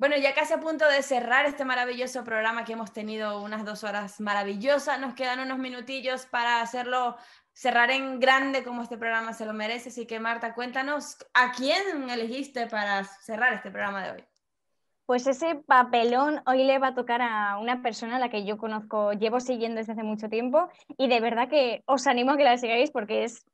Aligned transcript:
Bueno, 0.00 0.16
ya 0.16 0.32
casi 0.34 0.54
a 0.54 0.60
punto 0.60 0.88
de 0.88 1.02
cerrar 1.02 1.44
este 1.44 1.66
maravilloso 1.66 2.24
programa 2.24 2.64
que 2.64 2.72
hemos 2.72 2.90
tenido 2.90 3.42
unas 3.42 3.66
dos 3.66 3.84
horas 3.84 4.18
maravillosas. 4.18 4.98
Nos 4.98 5.12
quedan 5.12 5.40
unos 5.40 5.58
minutillos 5.58 6.24
para 6.24 6.62
hacerlo, 6.62 7.18
cerrar 7.52 7.90
en 7.90 8.18
grande 8.18 8.64
como 8.64 8.80
este 8.80 8.96
programa 8.96 9.34
se 9.34 9.44
lo 9.44 9.52
merece. 9.52 9.90
Así 9.90 10.06
que 10.06 10.18
Marta, 10.18 10.54
cuéntanos 10.54 11.18
a 11.34 11.52
quién 11.52 12.08
elegiste 12.08 12.66
para 12.66 13.04
cerrar 13.04 13.52
este 13.52 13.70
programa 13.70 14.02
de 14.02 14.12
hoy. 14.12 14.24
Pues 15.04 15.26
ese 15.26 15.56
papelón 15.56 16.40
hoy 16.46 16.64
le 16.64 16.78
va 16.78 16.88
a 16.88 16.94
tocar 16.94 17.20
a 17.20 17.58
una 17.58 17.82
persona 17.82 18.16
a 18.16 18.20
la 18.20 18.30
que 18.30 18.46
yo 18.46 18.56
conozco, 18.56 19.12
llevo 19.12 19.38
siguiendo 19.38 19.80
desde 19.80 19.92
hace 19.92 20.02
mucho 20.02 20.30
tiempo 20.30 20.70
y 20.96 21.08
de 21.08 21.20
verdad 21.20 21.50
que 21.50 21.82
os 21.84 22.06
animo 22.06 22.30
a 22.30 22.36
que 22.38 22.44
la 22.44 22.56
sigáis 22.56 22.90
porque 22.90 23.24
es 23.24 23.44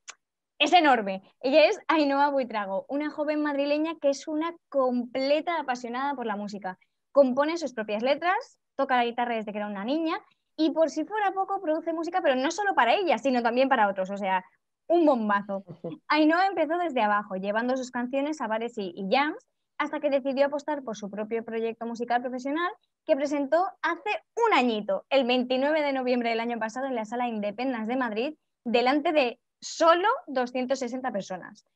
es 0.59 0.73
enorme. 0.73 1.23
Ella 1.41 1.66
es 1.66 1.78
Ainhoa 1.88 2.30
Buitrago, 2.30 2.87
una 2.88 3.10
joven 3.10 3.42
madrileña 3.42 3.96
que 4.01 4.10
es 4.10 4.27
una 4.27 4.55
completa 4.69 5.59
apasionada 5.60 6.15
por 6.15 6.27
la 6.27 6.37
música. 6.37 6.79
Compone 7.12 7.59
sus 7.59 7.74
propias 7.74 8.02
letras, 8.02 8.59
toca 8.77 8.96
la 8.96 9.05
guitarra 9.05 9.37
desde 9.37 9.52
que 9.52 9.59
era 9.59 9.66
una 9.66 9.84
niña 9.84 10.19
y 10.56 10.70
por 10.70 10.91
si 10.91 11.05
fuera 11.05 11.32
poco 11.32 11.60
produce 11.60 11.92
música, 11.92 12.20
pero 12.23 12.34
no 12.34 12.51
solo 12.51 12.74
para 12.74 12.95
ella, 12.95 13.19
sino 13.19 13.42
también 13.42 13.69
para 13.69 13.88
otros, 13.88 14.10
o 14.10 14.16
sea, 14.16 14.45
un 14.88 15.05
bombazo. 15.05 15.65
Ainhoa 16.09 16.46
empezó 16.46 16.79
desde 16.79 17.02
abajo, 17.02 17.37
llevando 17.37 17.77
sus 17.77 17.91
canciones 17.91 18.41
a 18.41 18.46
bares 18.46 18.79
y, 18.79 18.93
y 18.95 19.15
jams, 19.15 19.45
hasta 19.79 20.01
que 20.01 20.09
decidió 20.09 20.46
apostar 20.46 20.82
por 20.82 20.96
su 20.96 21.10
propio 21.10 21.45
proyecto 21.45 21.85
musical 21.85 22.23
profesional 22.23 22.73
que 23.04 23.15
presentó 23.15 23.66
hace 23.82 24.10
un 24.35 24.54
añito, 24.54 25.04
el 25.10 25.26
29 25.26 25.82
de 25.82 25.93
noviembre 25.93 26.30
del 26.30 26.41
año 26.41 26.59
pasado 26.59 26.87
en 26.87 26.95
la 26.95 27.04
Sala 27.04 27.29
Independence 27.29 27.87
de 27.87 27.96
Madrid, 27.96 28.35
delante 28.65 29.13
de 29.13 29.38
solo 29.66 30.09
260 30.28 31.10
personas. 31.12 31.66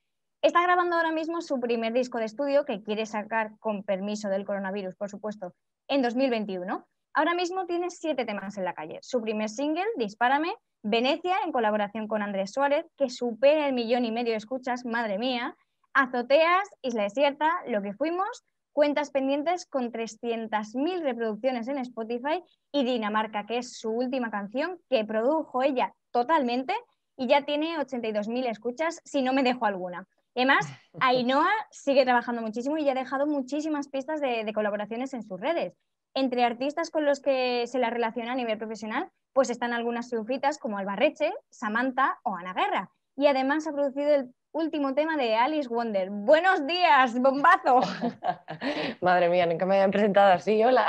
Está 0.43 0.63
grabando 0.63 0.97
ahora 0.97 1.13
mismo 1.13 1.43
su 1.43 1.61
primer 1.61 1.93
disco 1.93 2.19
de 2.19 2.25
estudio 2.25 2.65
que 2.65 2.83
quiere 2.83 3.05
sacar 3.05 3.59
con 3.59 3.83
permiso 3.83 4.29
del 4.29 4.47
coronavirus, 4.47 4.97
por 4.97 5.11
supuesto, 5.11 5.55
en 5.89 6.01
2021. 6.01 6.87
Ahora 7.13 7.35
mismo 7.35 7.67
tiene 7.67 7.91
siete 7.91 8.25
temas 8.25 8.57
en 8.57 8.65
la 8.65 8.75
calle. 8.75 9.01
Su 9.03 9.21
primer 9.21 9.49
single, 9.49 9.87
Dispárame, 9.97 10.55
Venecia, 10.83 11.37
en 11.45 11.53
colaboración 11.53 12.07
con 12.07 12.23
Andrés 12.23 12.53
Suárez, 12.53 12.87
que 12.97 13.11
supera 13.11 13.67
el 13.67 13.75
millón 13.75 14.05
y 14.05 14.13
medio 14.13 14.33
de 14.33 14.39
escuchas, 14.39 14.85
madre 14.85 15.19
mía. 15.19 15.57
Azoteas, 15.93 16.71
Isla 16.83 17.03
Desierta, 17.03 17.51
Lo 17.67 17.83
que 17.83 17.93
fuimos, 17.93 18.45
Cuentas 18.73 19.11
pendientes 19.11 19.67
con 19.67 19.91
300.000 19.91 21.03
reproducciones 21.03 21.67
en 21.67 21.79
Spotify 21.79 22.43
y 22.71 22.85
Dinamarca, 22.85 23.45
que 23.45 23.59
es 23.59 23.77
su 23.77 23.91
última 23.91 24.31
canción 24.31 24.79
que 24.89 25.05
produjo 25.05 25.63
ella 25.63 25.93
totalmente 26.13 26.73
y 27.21 27.27
ya 27.27 27.43
tiene 27.43 27.77
82.000 27.77 28.47
escuchas, 28.49 29.03
si 29.05 29.21
no 29.21 29.35
me 29.35 29.43
dejo 29.43 29.67
alguna. 29.67 30.07
Además, 30.35 30.67
Ainhoa 31.01 31.51
sigue 31.71 32.05
trabajando 32.05 32.41
muchísimo 32.41 32.79
y 32.79 32.85
ya 32.85 32.93
ha 32.93 32.95
dejado 32.95 33.27
muchísimas 33.27 33.89
pistas 33.89 34.23
de, 34.23 34.51
colaboraciones 34.55 35.13
en 35.13 35.23
sus 35.23 35.39
redes. 35.39 35.77
Entre 36.15 36.43
artistas 36.43 36.91
con 36.91 37.05
los 37.05 37.21
que 37.21 37.67
se 37.67 37.79
la 37.79 37.91
relaciona 37.91 38.33
a 38.33 38.37
nivel 38.37 38.57
profesional, 38.57 39.11
pues 39.35 39.51
están 39.51 39.75
algunas 39.75 40.09
triunfitas 40.09 40.57
como 40.57 40.79
Albarreche, 40.79 41.31
Samantha 41.51 42.19
o 42.23 42.35
Ana 42.37 42.55
Guerra. 42.55 42.91
Y 43.17 43.27
además 43.27 43.67
ha 43.67 43.73
producido 43.73 44.15
el 44.15 44.35
último 44.53 44.95
tema 44.95 45.19
de 45.19 45.37
Alice 45.37 45.69
Wonder. 45.69 46.09
Buenos 46.11 46.67
días, 46.67 47.21
bombazo. 47.21 47.81
Madre 49.03 49.29
mía, 49.29 49.45
nunca 49.45 49.67
me 49.67 49.75
habían 49.75 49.91
presentado 49.91 50.33
así, 50.33 50.65
hola. 50.65 50.89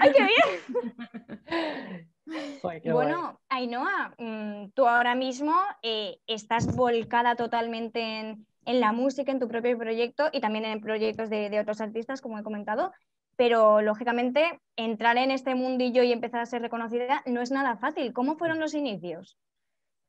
¡Ay, 0.00 0.12
qué 0.12 0.28
bien! 0.28 2.06
bueno, 2.90 3.40
Ainhoa, 3.48 4.14
mm, 4.18 4.70
tú 4.74 4.86
ahora 4.86 5.14
mismo 5.14 5.54
eh, 5.82 6.18
estás 6.26 6.74
volcada 6.74 7.36
totalmente 7.36 8.00
en, 8.00 8.80
la 8.80 8.92
música, 8.92 9.32
en 9.32 9.40
tu 9.40 9.48
propio 9.48 9.76
proyecto 9.76 10.28
y 10.32 10.40
también 10.40 10.64
en 10.64 10.80
proyectos 10.80 11.30
de, 11.30 11.58
otros 11.60 11.80
artistas, 11.80 12.20
como 12.20 12.38
he 12.38 12.42
comentado, 12.42 12.92
pero 13.36 13.82
lógicamente 13.82 14.60
entrar 14.76 15.16
en 15.16 15.30
este 15.30 15.54
mundillo 15.54 16.02
y 16.02 16.12
empezar 16.12 16.40
a 16.40 16.46
ser 16.46 16.62
reconocida 16.62 17.22
no 17.26 17.40
es 17.40 17.50
nada 17.50 17.76
fácil. 17.76 18.12
¿Cómo 18.12 18.36
fueron 18.36 18.60
los 18.60 18.74
inicios? 18.74 19.36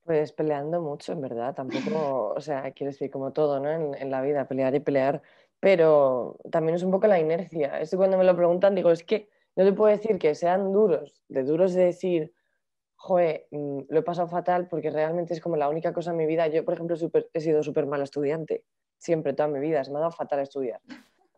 Pues 0.04 0.34
peleando 0.34 0.82
mucho, 0.82 1.14
en 1.14 1.22
verdad, 1.22 1.56
tampoco, 1.56 2.34
o 2.36 2.42
sea, 2.42 2.72
quiero 2.72 2.92
decir, 2.92 3.10
como 3.10 3.32
todo, 3.32 3.60
¿no? 3.60 3.70
En, 3.70 3.96
en, 3.96 4.12
la 4.12 4.22
vida, 4.22 4.48
pelear 4.48 4.76
y 4.76 4.82
pelear, 4.82 5.22
pero 5.60 6.38
también 6.52 6.76
es 6.76 6.84
un 6.84 6.92
poco 6.92 7.08
la 7.08 7.20
inercia. 7.20 7.80
Esto 7.80 7.96
cuando 7.98 8.18
me 8.18 8.26
lo 8.26 8.36
preguntan 8.36 8.76
digo, 8.76 8.92
es 8.92 9.04
que 9.04 9.30
no 9.56 9.64
te 9.64 9.74
puedo 9.74 9.96
decir 9.96 10.18
que 10.18 10.36
sean 10.36 10.72
duros, 10.72 11.24
de 11.28 11.44
duros 11.44 11.74
de 11.74 11.86
decir, 11.86 12.34
joder, 12.96 13.48
mm, 13.52 13.80
lo 13.90 14.00
he 14.00 14.04
pasado 14.04 14.28
fatal 14.28 14.68
porque 14.68 14.90
realmente 14.90 15.34
es 15.34 15.42
como 15.42 15.58
la 15.58 15.70
única 15.70 15.94
cosa 15.94 16.12
en 16.12 16.18
mi 16.18 16.26
vida. 16.26 16.48
Yo, 16.48 16.64
por 16.64 16.74
ejemplo, 16.74 16.96
he 17.34 17.42
sido 17.42 17.62
súper 17.62 17.86
mal 17.86 18.02
estudiante, 18.02 18.64
siempre, 18.98 19.34
toda 19.34 19.50
mi 19.50 19.60
vida, 19.60 19.84
se 19.84 19.92
me 19.92 19.98
ha 19.98 20.02
dado 20.02 20.12
fatal 20.12 20.40
estudiar. 20.40 20.82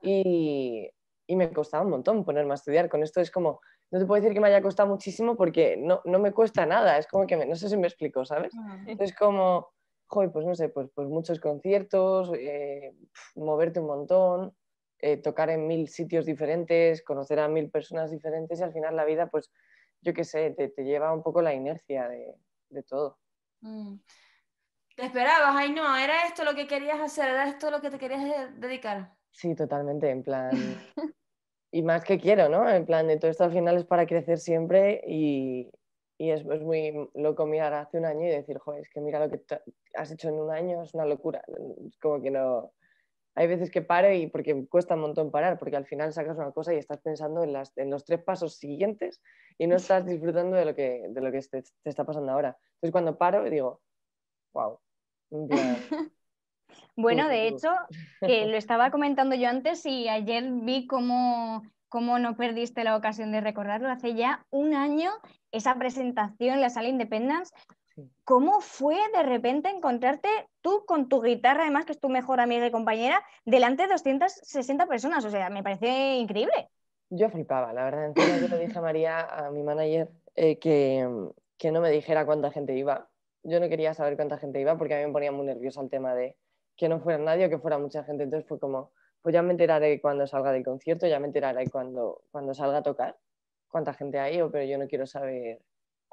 Y, 0.02 0.90
y, 1.26 1.36
me 1.36 1.52
costaba 1.52 1.84
un 1.84 1.90
montón 1.90 2.24
ponerme 2.24 2.52
a 2.52 2.56
estudiar. 2.56 2.88
Con 2.90 3.02
esto 3.02 3.20
es 3.20 3.32
como, 3.32 3.62
no 3.92 4.00
te 4.00 4.06
puedo 4.06 4.22
decir 4.22 4.34
que 4.34 4.40
me 4.40 4.48
haya 4.48 4.62
costado 4.62 4.88
muchísimo 4.90 5.36
porque 5.36 5.76
no, 5.76 6.02
no 6.06 6.20
me 6.20 6.32
cuesta 6.32 6.66
nada, 6.66 6.98
es 6.98 7.08
como 7.08 7.26
que, 7.26 7.44
no 7.46 7.56
sé 7.56 7.70
si 7.70 7.78
me 7.78 7.88
explico, 7.88 8.26
¿sabes? 8.26 8.54
Ah. 8.56 8.86
Es 9.00 9.16
como, 9.16 9.70
joder, 10.08 10.32
pues 10.32 10.46
no 10.46 10.54
sé, 10.54 10.70
pues, 10.70 10.90
pues 10.94 11.08
muchos 11.08 11.40
conciertos, 11.40 12.32
eh, 12.36 12.94
moverte 13.36 13.80
un 13.80 13.88
montón, 13.88 14.56
eh, 15.00 15.18
tocar 15.18 15.50
en 15.50 15.68
mil 15.68 15.88
sitios 15.90 16.26
diferentes, 16.26 17.04
conocer 17.04 17.40
a 17.40 17.48
mil 17.48 17.70
personas 17.70 18.12
diferentes 18.12 18.60
y 18.60 18.64
al 18.64 18.74
final 18.74 18.96
la 18.96 19.06
vida, 19.06 19.28
pues 19.28 19.52
yo 20.02 20.14
qué 20.14 20.24
sé, 20.24 20.52
te, 20.52 20.72
lleva 20.84 21.14
un 21.14 21.22
poco 21.22 21.42
la 21.42 21.54
inercia 21.54 22.08
de, 22.08 22.84
todo. 22.84 23.18
Mm. 23.62 23.96
¿Te 24.96 25.06
esperabas? 25.06 25.54
Ay, 25.56 25.72
no, 25.72 25.98
¿era 25.98 26.26
esto 26.28 26.44
lo 26.46 26.56
que 26.56 26.68
querías 26.68 27.00
hacer? 27.00 27.30
¿Era 27.30 27.50
esto 27.50 27.70
lo 27.70 27.82
que 27.82 27.90
te 27.90 28.00
querías 28.00 28.60
dedicar? 28.60 29.14
Sí, 29.32 29.56
totalmente, 29.56 30.10
en 30.10 30.24
plan... 30.24 30.52
y 31.72 31.82
más 31.82 32.06
que 32.06 32.18
quiero, 32.18 32.48
¿no? 32.48 32.70
En 32.70 32.86
plan, 32.86 33.08
de 33.08 33.18
todo 33.18 33.30
esto 33.30 33.44
al 33.44 33.52
final 33.52 33.76
es 33.76 33.86
para 33.86 34.06
crecer 34.06 34.38
siempre 34.38 35.02
y, 35.06 35.70
y 36.18 36.30
es, 36.30 36.46
es, 36.46 36.62
muy 36.62 36.94
loco 37.16 37.46
mirar 37.46 37.74
hace 37.74 37.98
un 37.98 38.06
año 38.06 38.26
y 38.26 38.30
decir, 38.30 38.58
joder, 38.60 38.84
es 38.84 38.90
que 38.90 39.02
mira 39.02 39.20
lo 39.20 39.30
que 39.30 39.42
has 39.96 40.12
hecho 40.12 40.30
en 40.30 40.36
un 40.36 40.52
año, 40.52 40.82
es 40.84 40.94
una 40.94 41.06
locura. 41.06 41.44
Como 42.00 42.22
que 42.22 42.32
no, 42.32 42.72
hay 43.36 43.48
veces 43.48 43.70
que 43.70 43.82
paro 43.82 44.12
y 44.14 44.28
porque 44.28 44.66
cuesta 44.68 44.96
un 44.96 45.02
montón 45.02 45.30
parar, 45.30 45.60
porque 45.60 45.76
al 45.76 45.86
final 45.86 46.14
sacas 46.14 46.38
una 46.38 46.52
cosa 46.52 46.74
y 46.74 46.78
estás 46.78 47.02
pensando 47.02 47.44
en, 47.44 47.52
las, 47.52 47.78
en 47.78 47.90
los 47.90 48.06
tres 48.06 48.24
pasos 48.24 48.56
siguientes 48.56 49.22
y 49.58 49.68
no 49.68 49.76
estás 49.76 50.06
disfrutando 50.06 50.56
de 50.56 50.66
lo 50.66 50.74
que, 50.74 51.06
de 51.10 51.22
lo 51.22 51.32
que 51.32 51.42
te, 51.42 51.64
está 51.84 52.06
pasando 52.06 52.32
ahora. 52.32 52.58
Entonces 52.76 52.92
cuando 52.92 53.18
paro 53.18 53.44
digo, 53.50 53.82
wow. 54.54 54.80
bueno, 56.96 57.28
de 57.28 57.48
hecho, 57.48 57.70
lo 58.22 58.58
estaba 58.58 58.90
comentando 58.90 59.36
yo 59.36 59.50
antes 59.50 59.86
y 59.86 60.08
ayer 60.08 60.46
vi 60.50 60.88
cómo, 60.88 61.64
cómo 61.90 62.20
no 62.20 62.38
perdiste 62.38 62.86
la 62.86 62.96
ocasión 62.96 63.34
de 63.34 63.42
recordarlo. 63.42 63.90
Hace 63.90 64.14
ya 64.14 64.46
un 64.50 64.74
año 64.74 65.12
esa 65.52 65.76
presentación 65.76 66.56
en 66.56 66.62
la 66.62 66.70
sala 66.70 66.88
Independence 66.88 67.54
¿Cómo 68.24 68.60
fue 68.60 68.98
de 69.14 69.24
repente 69.24 69.70
encontrarte 69.70 70.30
tú 70.62 70.84
con 70.86 71.08
tu 71.08 71.22
guitarra, 71.22 71.64
además 71.64 71.86
que 71.86 71.94
es 71.94 72.00
tu 72.00 72.10
mejor 72.10 72.40
amiga 72.40 72.66
y 72.66 72.72
compañera, 72.72 73.24
delante 73.46 73.84
de 73.84 73.90
260 73.90 74.88
personas? 74.88 75.24
O 75.24 75.30
sea, 75.30 75.50
me 75.50 75.64
parece 75.64 76.16
increíble. 76.16 76.70
Yo 77.10 77.30
flipaba, 77.30 77.72
la 77.72 77.86
verdad. 77.86 78.08
Entonces 78.08 78.42
yo 78.42 78.48
le 78.48 78.66
dije 78.66 78.78
a 78.78 78.82
María, 78.82 79.20
a 79.22 79.52
mi 79.52 79.64
manager, 79.64 80.10
eh, 80.36 80.60
que, 80.60 81.08
que, 81.58 81.72
no 81.72 81.82
me 81.82 81.92
dijera 81.92 82.26
cuánta 82.26 82.52
gente 82.52 82.76
iba. 82.76 83.08
Yo 83.44 83.60
no 83.60 83.70
quería 83.70 83.94
saber 83.94 84.16
cuánta 84.16 84.38
gente 84.38 84.60
iba 84.60 84.78
porque 84.78 84.96
a 84.96 85.00
mí 85.00 85.06
me 85.06 85.14
ponía 85.14 85.32
muy 85.32 85.46
nerviosa 85.46 85.82
el 85.82 85.90
tema 85.90 86.16
de 86.16 86.36
que 86.76 86.90
no 86.90 87.00
fuera 87.00 87.20
nadie 87.20 87.46
o 87.46 87.50
que 87.50 87.60
fuera 87.60 87.78
mucha 87.78 88.04
gente. 88.04 88.24
Entonces 88.24 88.48
fue 88.48 88.60
como, 88.60 88.92
pues 89.22 89.34
ya 89.34 89.42
me 89.42 89.52
enteraré 89.52 90.02
cuando 90.02 90.28
salga 90.28 90.52
del 90.52 90.66
concierto, 90.66 91.08
ya 91.08 91.20
me 91.20 91.28
enteraré 91.28 91.70
cuando, 91.70 92.24
cuando 92.32 92.54
salga 92.54 92.80
a 92.80 92.84
tocar 92.84 93.18
cuánta 93.68 93.94
gente 93.94 94.20
hay, 94.20 94.42
pero 94.52 94.64
yo 94.64 94.78
no 94.78 94.88
quiero 94.88 95.06
saber 95.06 95.62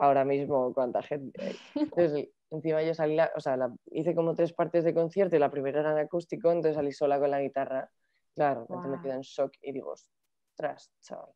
ahora 0.03 0.25
mismo 0.25 0.75
cuánta 0.75 1.01
gente. 1.01 1.55
Entonces, 1.77 2.29
encima 2.51 2.83
yo 2.83 2.93
salí, 2.93 3.17
o 3.37 3.41
sea, 3.41 3.57
hice 3.93 4.17
como 4.17 4.35
tres 4.35 4.53
partes 4.53 4.83
de 4.83 4.93
concierto 4.93 5.37
y 5.37 5.39
la 5.39 5.51
primera 5.51 5.79
era 5.79 5.93
en 5.93 5.99
acústico, 5.99 6.51
entonces 6.51 6.75
salí 6.75 6.91
sola 6.91 7.21
con 7.21 7.31
la 7.31 7.41
guitarra. 7.41 7.89
Claro, 8.35 8.67
me 8.69 9.01
quedé 9.01 9.13
en 9.13 9.21
shock 9.21 9.53
y 9.63 9.71
digo, 9.71 9.93
ostras, 9.93 10.91
chaval, 11.03 11.31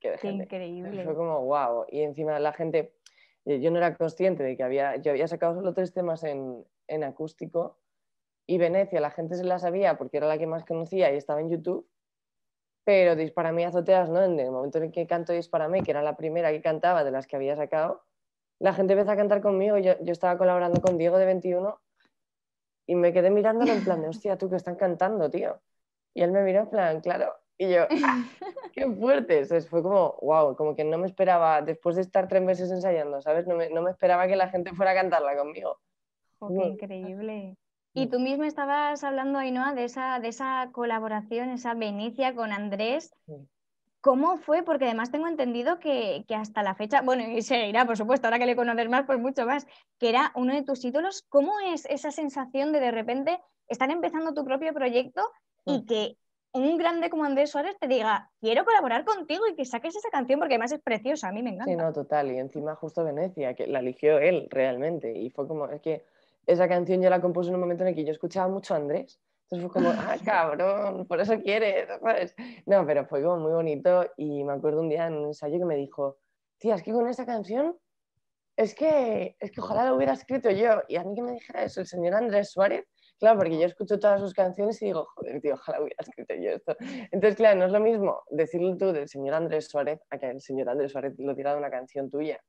qué, 0.00 0.16
qué 0.22 0.30
increíble. 0.30 1.04
Fue 1.04 1.14
como, 1.14 1.44
wow. 1.44 1.84
Y 1.88 2.00
encima 2.00 2.38
la 2.40 2.54
gente, 2.54 2.94
eh, 3.44 3.60
yo 3.60 3.70
no 3.70 3.76
era 3.76 3.94
consciente 3.94 4.42
de 4.42 4.56
que 4.56 4.62
había, 4.62 4.96
yo 4.96 5.10
había 5.10 5.28
sacado 5.28 5.56
solo 5.56 5.74
tres 5.74 5.92
temas 5.92 6.24
en, 6.24 6.64
en 6.86 7.04
acústico 7.04 7.78
y 8.46 8.56
Venecia, 8.56 9.00
la 9.00 9.10
gente 9.10 9.34
se 9.34 9.44
la 9.44 9.58
sabía 9.58 9.98
porque 9.98 10.16
era 10.16 10.26
la 10.26 10.38
que 10.38 10.46
más 10.46 10.64
conocía 10.64 11.12
y 11.12 11.16
estaba 11.18 11.42
en 11.42 11.50
YouTube 11.50 11.86
pero 12.88 13.16
Disparame 13.16 13.66
Azoteas, 13.66 14.08
¿no? 14.08 14.22
En 14.22 14.40
el 14.40 14.50
momento 14.50 14.78
en 14.78 14.90
que 14.90 15.06
canto 15.06 15.34
Disparame, 15.34 15.82
que 15.82 15.90
era 15.90 16.00
la 16.00 16.16
primera 16.16 16.50
que 16.50 16.62
cantaba 16.62 17.04
de 17.04 17.10
las 17.10 17.26
que 17.26 17.36
había 17.36 17.54
sacado, 17.54 18.00
la 18.60 18.72
gente 18.72 18.94
empezó 18.94 19.10
a 19.10 19.16
cantar 19.16 19.42
conmigo. 19.42 19.76
Yo, 19.76 20.02
yo 20.02 20.10
estaba 20.10 20.38
colaborando 20.38 20.80
con 20.80 20.96
Diego 20.96 21.18
de 21.18 21.26
21 21.26 21.78
y 22.86 22.94
me 22.94 23.12
quedé 23.12 23.28
mirándolo 23.28 23.72
en 23.72 23.84
plan 23.84 24.00
de, 24.00 24.08
hostia, 24.08 24.38
tú 24.38 24.48
que 24.48 24.56
están 24.56 24.76
cantando, 24.76 25.28
tío. 25.28 25.60
Y 26.14 26.22
él 26.22 26.32
me 26.32 26.42
miró 26.42 26.60
en 26.60 26.70
plan, 26.70 27.00
claro. 27.02 27.34
Y 27.58 27.68
yo, 27.68 27.82
ah, 28.06 28.24
qué 28.72 28.90
fuerte. 28.90 29.34
Entonces 29.34 29.68
fue 29.68 29.82
como, 29.82 30.16
wow, 30.22 30.56
como 30.56 30.74
que 30.74 30.84
no 30.84 30.96
me 30.96 31.08
esperaba, 31.08 31.60
después 31.60 31.94
de 31.96 32.00
estar 32.00 32.26
tres 32.26 32.42
meses 32.42 32.70
ensayando, 32.70 33.20
¿sabes? 33.20 33.46
No 33.46 33.54
me, 33.54 33.68
no 33.68 33.82
me 33.82 33.90
esperaba 33.90 34.26
que 34.26 34.36
la 34.36 34.48
gente 34.48 34.72
fuera 34.72 34.92
a 34.92 34.94
cantarla 34.94 35.36
conmigo. 35.36 35.78
qué 36.40 36.68
increíble. 36.68 37.58
Y 37.94 38.06
tú 38.06 38.20
mismo 38.20 38.44
estabas 38.44 39.02
hablando, 39.02 39.38
Ainhoa, 39.38 39.74
de 39.74 39.84
esa, 39.84 40.20
de 40.20 40.28
esa 40.28 40.68
colaboración, 40.72 41.50
esa 41.50 41.74
Venecia 41.74 42.34
con 42.34 42.52
Andrés. 42.52 43.12
¿Cómo 44.00 44.36
fue? 44.36 44.62
Porque 44.62 44.84
además 44.84 45.10
tengo 45.10 45.26
entendido 45.26 45.80
que, 45.80 46.24
hasta 46.36 46.62
la 46.62 46.74
fecha, 46.74 47.02
bueno, 47.02 47.24
y 47.24 47.42
seguirá, 47.42 47.84
por 47.84 47.96
supuesto, 47.96 48.26
ahora 48.26 48.38
que 48.38 48.46
le 48.46 48.54
conoces 48.54 48.88
más, 48.88 49.04
pues 49.06 49.18
mucho 49.18 49.44
más, 49.44 49.66
que 49.98 50.08
era 50.08 50.30
uno 50.36 50.54
de 50.54 50.62
tus 50.62 50.84
ídolos. 50.84 51.24
¿Cómo 51.28 51.58
es 51.60 51.84
esa 51.86 52.12
sensación 52.12 52.72
de 52.72 52.80
de 52.80 52.90
repente 52.92 53.40
estar 53.66 53.90
empezando 53.90 54.34
tu 54.34 54.44
propio 54.44 54.72
proyecto 54.72 55.22
y 55.64 55.78
mm. 55.78 55.86
que 55.86 56.16
un 56.52 56.78
grande 56.78 57.10
como 57.10 57.24
Andrés 57.24 57.50
Suárez 57.50 57.76
te 57.78 57.88
diga, 57.88 58.30
quiero 58.40 58.64
colaborar 58.64 59.04
contigo 59.04 59.46
y 59.46 59.54
que 59.54 59.64
saques 59.64 59.96
esa 59.96 60.08
canción 60.10 60.38
porque 60.38 60.54
además 60.54 60.72
es 60.72 60.80
preciosa, 60.80 61.28
a 61.28 61.32
mí 61.32 61.42
me 61.42 61.50
encanta. 61.50 61.70
Sí, 61.70 61.76
no, 61.76 61.92
total, 61.92 62.30
y 62.30 62.38
encima 62.38 62.74
justo 62.76 63.04
Venecia, 63.04 63.54
que 63.54 63.66
la 63.66 63.80
eligió 63.80 64.18
él 64.18 64.48
realmente, 64.50 65.12
y 65.12 65.30
fue 65.30 65.46
como, 65.46 65.66
es 65.66 65.80
que 65.82 66.04
esa 66.48 66.68
canción 66.68 67.02
yo 67.02 67.10
la 67.10 67.20
compuse 67.20 67.50
en 67.50 67.54
un 67.54 67.60
momento 67.60 67.84
en 67.84 67.90
el 67.90 67.94
que 67.94 68.04
yo 68.04 68.12
escuchaba 68.12 68.48
mucho 68.48 68.74
a 68.74 68.78
Andrés, 68.78 69.20
entonces 69.44 69.70
fue 69.70 69.82
como, 69.82 69.90
ah, 69.90 70.16
cabrón, 70.24 71.06
por 71.06 71.20
eso 71.20 71.40
quieres, 71.40 71.88
No, 72.66 72.86
pero 72.86 73.06
fue 73.06 73.22
como 73.22 73.38
muy 73.38 73.52
bonito 73.52 74.04
y 74.16 74.44
me 74.44 74.54
acuerdo 74.54 74.80
un 74.80 74.88
día 74.88 75.06
en 75.06 75.14
un 75.14 75.26
ensayo 75.26 75.58
que 75.58 75.64
me 75.64 75.76
dijo, 75.76 76.18
tía, 76.58 76.74
es 76.74 76.82
que 76.82 76.92
con 76.92 77.08
esa 77.08 77.24
canción, 77.24 77.76
es 78.56 78.74
que, 78.74 79.36
es 79.38 79.52
que 79.52 79.60
ojalá 79.60 79.84
la 79.84 79.94
hubiera 79.94 80.14
escrito 80.14 80.50
yo, 80.50 80.82
y 80.88 80.96
a 80.96 81.04
mí 81.04 81.14
que 81.14 81.22
me 81.22 81.32
dijera 81.32 81.62
eso 81.62 81.80
el 81.80 81.86
señor 81.86 82.14
Andrés 82.14 82.50
Suárez, 82.50 82.84
Claro, 83.18 83.38
porque 83.38 83.58
yo 83.58 83.66
escucho 83.66 83.98
todas 83.98 84.20
sus 84.20 84.32
canciones 84.32 84.80
y 84.80 84.86
digo, 84.86 85.08
joder, 85.16 85.40
tío, 85.40 85.54
ojalá 85.54 85.80
hubiera 85.80 85.96
escrito 85.98 86.34
yo 86.34 86.50
esto. 86.50 86.76
Entonces, 87.10 87.34
claro, 87.34 87.58
no 87.58 87.66
es 87.66 87.72
lo 87.72 87.80
mismo 87.80 88.22
decirlo 88.30 88.76
tú 88.76 88.92
del 88.92 89.08
señor 89.08 89.34
Andrés 89.34 89.66
Suárez 89.66 90.00
a 90.10 90.18
que 90.18 90.30
el 90.30 90.40
señor 90.40 90.68
Andrés 90.68 90.92
Suárez 90.92 91.14
lo 91.18 91.34
diga 91.34 91.52
de 91.52 91.58
una 91.58 91.70
canción 91.70 92.10
tuya. 92.10 92.40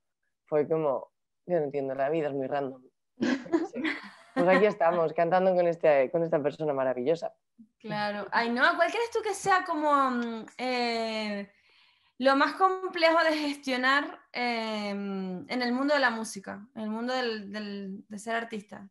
Fue 0.46 0.68
como, 0.68 1.10
yo 1.48 1.58
no 1.58 1.66
entiendo, 1.66 1.96
la 1.96 2.12
vida 2.12 2.28
es 2.28 2.36
muy 2.36 2.46
random. 2.46 2.84
Pues 3.20 4.48
aquí 4.48 4.66
estamos, 4.66 5.14
cantando 5.14 5.54
con, 5.54 5.68
este, 5.68 6.10
con 6.12 6.24
esta 6.24 6.42
persona 6.42 6.74
maravillosa. 6.74 7.34
Claro. 7.80 8.28
Ay, 8.32 8.50
no, 8.50 8.62
¿cuál 8.76 8.90
crees 8.90 9.12
tú 9.12 9.20
que 9.22 9.34
sea 9.34 9.64
como 9.66 9.92
mm, 10.12 10.46
eh, 10.58 11.50
lo 12.20 12.36
más 12.36 12.54
complejo 12.54 13.24
de 13.24 13.36
gestionar 13.36 14.20
em, 14.32 15.46
en 15.50 15.62
el 15.62 15.74
mundo 15.74 15.94
de 15.94 16.00
la 16.00 16.10
música, 16.10 16.68
en 16.76 16.84
el 16.84 16.90
mundo 16.90 17.14
del, 17.14 18.06
de 18.08 18.20
ser 18.20 18.36
artista? 18.36 18.90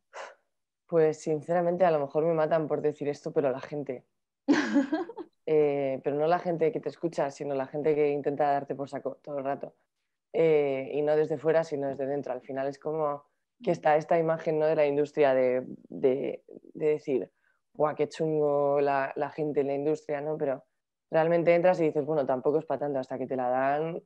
Pues 0.87 1.21
sinceramente 1.21 1.85
a 1.85 1.91
lo 1.91 2.01
mejor 2.01 2.25
me 2.25 2.35
matan 2.35 2.67
por 2.67 2.81
decir 2.81 3.09
esto, 3.09 3.33
pero 3.33 3.51
la 3.51 3.61
gente. 3.61 4.05
Eh, 5.51 6.03
pero 6.05 6.15
no 6.15 6.27
la 6.27 6.39
gente 6.39 6.71
que 6.71 6.79
te 6.79 6.91
escucha, 6.91 7.31
sino 7.31 7.55
la 7.55 7.67
gente 7.67 7.95
que 7.95 8.11
intenta 8.11 8.53
darte 8.53 8.75
por 8.75 8.91
saco 8.91 9.19
todo 9.23 9.39
el 9.39 9.45
rato. 9.45 9.75
Eh, 10.31 10.91
y 10.93 11.01
no 11.01 11.17
desde 11.17 11.39
fuera, 11.39 11.65
sino 11.65 11.89
desde 11.89 12.05
dentro. 12.05 12.35
Al 12.35 12.43
final 12.43 12.69
es 12.69 12.79
como 12.79 13.25
que 13.63 13.71
está 13.71 13.97
esta 13.97 14.19
imagen 14.19 14.59
¿no? 14.59 14.67
de 14.67 14.77
la 14.77 14.87
industria 14.87 15.35
de, 15.35 15.65
de, 15.89 16.43
decir, 16.75 17.31
¡guau, 17.75 17.95
qué 17.95 18.09
chungo 18.09 18.81
la, 18.81 19.13
la, 19.17 19.31
gente 19.31 19.61
en 19.61 19.69
la 19.69 19.75
industria! 19.75 20.21
¿no? 20.21 20.37
Pero 20.39 20.65
realmente 21.11 21.55
entras 21.55 21.81
y 21.81 21.85
dices, 21.85 22.05
bueno, 22.05 22.27
tampoco 22.27 22.59
es 22.59 22.67
para 22.67 22.81
tanto, 22.81 22.99
hasta 22.99 23.19
que 23.19 23.27
te 23.27 23.37
la 23.37 23.49
dan 23.49 24.03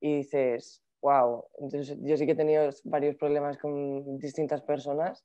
y 0.00 0.16
dices, 0.18 0.82
wow. 1.02 1.44
Entonces 1.58 1.96
yo 2.00 2.16
sí 2.16 2.26
que 2.26 2.32
he 2.32 2.36
tenido 2.36 2.68
varios 2.84 3.16
problemas 3.16 3.58
con 3.58 4.18
distintas 4.18 4.62
personas 4.62 5.24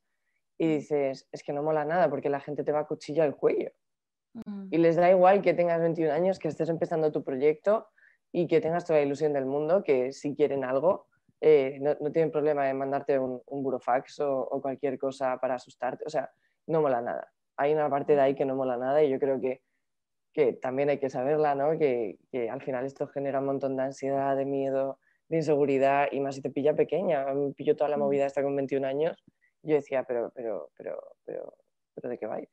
y 0.58 0.68
dices, 0.68 1.28
es 1.32 1.44
que 1.44 1.54
no 1.54 1.64
mola 1.64 1.86
nada 1.86 2.10
porque 2.10 2.30
la 2.30 2.40
gente 2.40 2.64
te 2.64 2.72
va 2.72 2.82
a 2.82 2.88
cuchillo 2.88 3.24
al 3.24 3.36
cuello. 3.36 3.72
Mm. 4.46 4.68
Y 4.72 4.78
les 4.78 4.96
da 4.96 5.10
igual 5.10 5.42
que 5.42 5.54
tengas 5.54 5.82
21 5.82 6.12
años, 6.12 6.40
que 6.40 6.48
estés 6.48 6.70
empezando 6.70 7.12
tu 7.12 7.24
proyecto 7.24 7.88
y 8.32 8.48
que 8.48 8.62
tengas 8.62 8.86
toda 8.86 9.00
la 9.00 9.06
ilusión 9.06 9.34
del 9.34 9.46
mundo, 9.46 9.84
que 9.84 10.12
si 10.12 10.36
quieren 10.36 10.64
algo, 10.64 11.08
eh, 11.46 11.78
no, 11.82 11.96
no, 12.00 12.12
tienen 12.12 12.32
problema 12.32 12.70
en 12.70 12.78
mandarte 12.78 13.20
un, 13.20 13.42
un 13.48 13.64
burofax 13.64 14.20
o, 14.22 14.42
o, 14.42 14.62
cualquier 14.62 14.98
cosa 14.98 15.38
para 15.40 15.56
asustarte. 15.56 16.04
O 16.06 16.10
sea, 16.10 16.32
no 16.68 16.82
mola 16.82 17.02
nada. 17.02 17.32
Hay 17.58 17.74
una 17.74 17.90
parte 17.90 18.16
de 18.16 18.22
ahí 18.22 18.36
que 18.36 18.46
no 18.46 18.56
mola 18.56 18.78
nada 18.78 19.04
y 19.04 19.10
yo 19.10 19.20
creo 19.20 19.40
que, 19.40 19.62
que 20.34 20.54
también 20.54 20.90
hay 20.90 21.00
que 21.00 21.10
saberla, 21.10 21.56
¿no? 21.56 21.78
Que, 21.78 22.18
que, 22.32 22.50
al 22.50 22.62
final 22.62 22.86
esto 22.86 23.08
genera 23.08 23.40
un 23.40 23.46
montón 23.48 23.76
de 23.76 23.84
ansiedad, 23.84 24.36
de 24.38 24.46
miedo, 24.46 25.00
de 25.28 25.38
inseguridad 25.38 26.08
y 26.12 26.20
más 26.20 26.36
si 26.36 26.42
te 26.42 26.50
pilla 26.50 26.76
pequeña. 26.76 27.26
Me 27.34 27.54
pillo 27.54 27.76
toda 27.76 27.90
la 27.90 27.98
mm. 27.98 28.00
movida 28.00 28.26
hasta 28.26 28.42
con 28.42 28.56
21 28.56 28.88
años 28.88 29.24
yo 29.64 29.76
decía, 29.76 30.04
pero, 30.04 30.32
pero, 30.36 30.70
pero, 30.78 31.16
pero, 31.26 31.54
pero 31.96 32.10
¿de 32.10 32.18
qué 32.18 32.28
vais? 32.28 32.50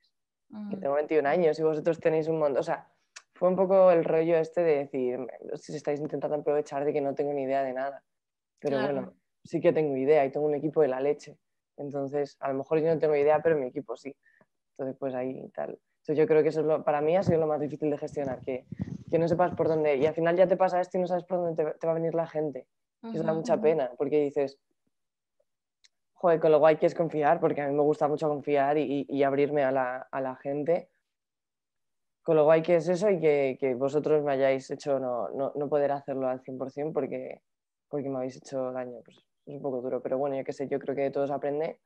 Que 0.71 0.77
tengo 0.77 0.95
21 0.95 1.29
años 1.29 1.59
y 1.59 1.63
vosotros 1.63 2.01
tenéis 2.01 2.29
un 2.29 2.39
montón. 2.39 2.59
O 2.59 2.63
sea, 2.63 2.89
fue 3.35 3.49
un 3.49 3.57
poco 3.57 3.91
el 3.91 4.05
rollo 4.05 4.37
este 4.37 4.63
de 4.63 4.79
decir, 4.79 5.19
si 5.55 5.77
estáis 5.77 6.01
intentando 6.01 6.37
aprovechar 6.37 6.85
de 6.85 6.93
que 6.93 7.01
no 7.01 7.15
tengo 7.15 7.33
ni 7.33 7.43
idea 7.43 7.63
de 7.63 7.73
nada. 7.73 8.03
Pero 8.61 8.81
bueno, 8.81 9.15
sí 9.45 9.61
que 9.61 9.73
tengo 9.73 9.97
idea 9.97 10.25
y 10.25 10.31
tengo 10.31 10.47
un 10.47 10.55
equipo 10.55 10.83
de 10.83 10.89
la 10.89 11.01
leche. 11.01 11.39
Entonces, 11.77 12.37
a 12.41 12.49
lo 12.49 12.59
mejor 12.59 12.81
yo 12.81 12.93
no 12.93 12.99
tengo 12.99 13.17
idea, 13.17 13.41
pero 13.43 13.57
mi 13.57 13.67
equipo 13.67 13.97
sí. 13.97 14.15
Entonces, 14.73 14.97
pues 14.99 15.15
ahí 15.15 15.49
tal. 15.55 15.79
Entonces, 16.01 16.19
yo 16.19 16.27
creo 16.27 16.43
que 16.43 16.49
eso 16.51 16.61
es 16.61 16.67
lo, 16.67 16.85
para 16.85 17.01
mí 17.01 17.17
ha 17.17 17.23
sido 17.23 17.41
lo 17.41 17.47
más 17.47 17.61
difícil 17.61 17.91
de 17.91 17.99
gestionar, 17.99 18.41
que, 18.41 18.67
que, 19.11 19.19
no 19.19 19.29
sepas 19.29 19.55
por 19.55 19.69
dónde. 19.69 19.97
Y 19.97 20.07
al 20.07 20.15
final 20.15 20.37
ya 20.37 20.47
te 20.47 20.57
pasa 20.57 20.81
esto 20.81 20.99
y 20.99 21.01
no 21.01 21.07
sabes 21.07 21.25
por 21.25 21.39
dónde 21.39 21.75
te, 21.79 21.87
va 21.87 21.93
a 21.93 21.95
venir 21.95 22.15
la 22.15 22.27
gente. 22.27 22.67
Uh 23.03 23.09
Eso 23.15 23.23
da 23.23 23.33
mucha 23.33 23.59
pena, 23.61 23.91
porque 23.97 24.21
dices, 24.21 24.59
joder, 26.21 26.39
con 26.39 26.53
lo 26.53 26.59
guay 26.59 26.77
que 26.77 26.87
es 26.87 26.95
confiar, 26.95 27.41
porque 27.41 27.63
a 27.63 27.69
mí 27.69 27.75
me 27.75 27.83
gusta 27.83 28.07
mucho 28.07 28.29
confiar 28.29 28.77
y, 28.77 29.23
abrirme 29.23 29.65
a 29.65 29.73
la, 29.73 30.39
gente. 30.43 30.91
Con 32.23 32.37
lo 32.37 32.45
guay 32.45 32.61
que 32.61 32.77
es 32.77 32.89
eso 32.89 33.09
y 33.09 33.19
que, 33.19 33.75
vosotros 33.79 34.23
me 34.23 34.33
hayáis 34.33 34.71
hecho 34.71 34.99
no, 35.01 35.69
poder 35.69 35.93
hacerlo 35.93 36.29
al 36.29 36.43
100% 36.43 36.93
porque, 36.93 37.41
porque 37.91 38.09
me 38.09 38.17
habéis 38.17 38.37
hecho 38.37 38.73
daño. 38.73 39.01
Pues 39.05 39.19
es 39.19 39.55
un 39.55 39.63
poco 39.63 39.83
duro, 39.83 40.01
pero 40.01 40.17
bueno, 40.17 40.37
yo 40.37 40.45
qué 40.45 40.53
sé, 40.53 40.69
yo 40.69 40.79
creo 40.79 40.97
que 40.97 41.11
todos 41.11 41.31
aprende. 41.31 41.81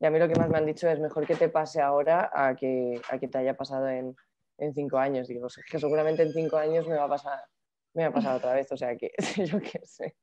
Y 0.00 0.06
a 0.06 0.10
mí 0.10 0.18
lo 0.18 0.26
que 0.28 0.34
más 0.34 0.48
me 0.48 0.58
han 0.58 0.66
dicho 0.66 0.88
es 0.88 0.98
mejor 0.98 1.26
que 1.26 1.36
te 1.36 1.48
pase 1.48 1.80
ahora 1.80 2.30
a 2.32 2.56
que, 2.56 3.00
a 3.10 3.18
que 3.18 3.28
te 3.28 3.38
haya 3.38 3.54
pasado 3.54 3.88
en, 3.88 4.16
en 4.58 4.74
cinco 4.74 4.98
años. 4.98 5.28
Digo, 5.28 5.46
que 5.70 5.78
seguramente 5.78 6.22
en 6.22 6.32
cinco 6.32 6.56
años 6.56 6.88
me 6.88 6.96
va 6.96 7.04
a 7.04 7.08
pasar 7.08 7.40
me 7.94 8.04
ha 8.04 8.12
pasado 8.12 8.38
otra 8.38 8.54
vez, 8.54 8.70
o 8.70 8.76
sea 8.76 8.96
que 8.96 9.10
yo 9.44 9.60
qué 9.60 9.80
sé. 9.82 10.14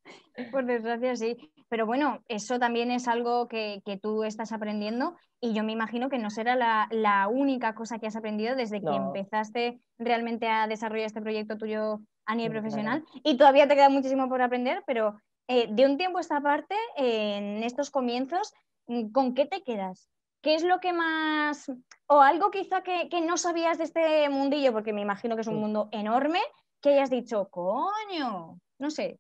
Por 0.52 0.66
desgracia, 0.66 1.16
sí. 1.16 1.38
Pero 1.70 1.86
bueno, 1.86 2.24
eso 2.28 2.60
también 2.60 2.92
es 2.92 3.08
algo 3.08 3.48
que, 3.48 3.82
tú 4.02 4.24
estás 4.24 4.52
aprendiendo 4.52 5.16
y 5.42 5.54
yo 5.54 5.64
me 5.64 5.72
imagino 5.72 6.10
que 6.10 6.18
no 6.18 6.30
será 6.30 6.56
la, 6.56 7.28
única 7.28 7.76
cosa 7.76 8.00
que 8.00 8.08
has 8.08 8.16
aprendido 8.16 8.56
desde 8.56 8.82
que 8.82 8.96
empezaste 8.96 9.82
realmente 9.98 10.48
a 10.48 10.68
desarrollar 10.68 11.08
este 11.08 11.22
proyecto 11.22 11.58
tuyo 11.58 12.00
a 12.28 12.36
nivel 12.36 12.52
profesional. 12.52 13.04
Y 13.24 13.38
todavía 13.38 13.68
te 13.68 13.76
queda 13.76 13.90
muchísimo 13.90 14.30
por 14.30 14.42
aprender, 14.42 14.84
pero 14.86 15.20
eh, 15.48 15.68
de 15.72 15.86
un 15.86 15.98
tiempo 15.98 16.20
a 16.20 16.22
esta 16.22 16.40
parte, 16.42 16.76
en 16.96 17.64
estos 17.64 17.90
comienzos, 17.90 18.54
mm, 18.86 19.12
¿con 19.12 19.34
qué 19.34 19.46
te 19.46 19.64
quedas? 19.64 20.10
¿Qué 20.42 20.54
es 20.54 20.64
lo 20.64 20.80
que 20.80 20.94
más, 20.94 21.72
o 22.06 22.22
algo 22.22 22.52
quizá 22.52 22.84
que, 22.84 23.10
que 23.10 23.22
no 23.22 23.38
sabías 23.38 23.80
de 23.80 23.86
este 23.86 24.30
mundillo, 24.30 24.72
porque 24.72 24.94
me 24.94 25.02
imagino 25.02 25.36
que 25.36 25.42
es 25.42 25.48
un 25.48 25.60
mundo 25.60 25.90
enorme, 25.92 26.40
que 26.82 26.90
hayas 26.90 27.10
dicho, 27.10 27.50
coño, 27.50 28.60
no 28.78 28.92
sé. 28.92 29.20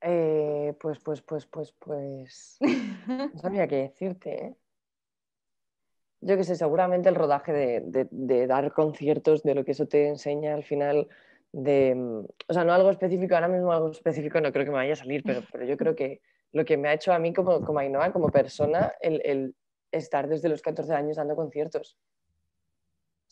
Eh, 0.00 0.74
pues, 0.78 0.98
pues, 1.00 1.22
pues, 1.22 1.46
pues, 1.46 1.72
pues. 1.72 2.58
No 2.60 3.40
sabía 3.40 3.66
qué 3.66 3.76
decirte, 3.76 4.46
¿eh? 4.46 4.56
Yo 6.20 6.38
qué 6.38 6.44
sé, 6.44 6.56
seguramente 6.56 7.10
el 7.10 7.14
rodaje 7.16 7.52
de, 7.52 8.46
dar 8.46 8.72
conciertos, 8.72 9.42
de 9.42 9.54
lo 9.54 9.64
que 9.64 9.72
eso 9.72 9.86
te 9.86 10.08
enseña 10.08 10.54
al 10.54 10.64
final, 10.64 11.08
de. 11.54 12.24
O 12.48 12.52
sea, 12.52 12.64
no 12.64 12.72
algo 12.72 12.90
específico, 12.90 13.34
ahora 13.34 13.48
mismo 13.48 13.72
algo 13.72 13.90
específico 13.90 14.40
no 14.40 14.52
creo 14.52 14.64
que 14.64 14.70
me 14.70 14.78
vaya 14.78 14.92
a 14.92 14.96
salir, 14.96 15.22
pero, 15.24 15.42
pero 15.52 15.64
yo 15.64 15.76
creo 15.76 15.94
que 15.94 16.20
lo 16.52 16.64
que 16.64 16.76
me 16.76 16.88
ha 16.88 16.94
hecho 16.94 17.12
a 17.12 17.18
mí 17.18 17.32
como, 17.32 17.60
como 17.62 17.78
Ainhoa, 17.78 18.12
como 18.12 18.30
persona, 18.30 18.92
el, 19.00 19.20
el 19.24 19.54
estar 19.90 20.28
desde 20.28 20.48
los 20.48 20.62
14 20.62 20.94
años 20.94 21.16
dando 21.16 21.36
conciertos. 21.36 21.98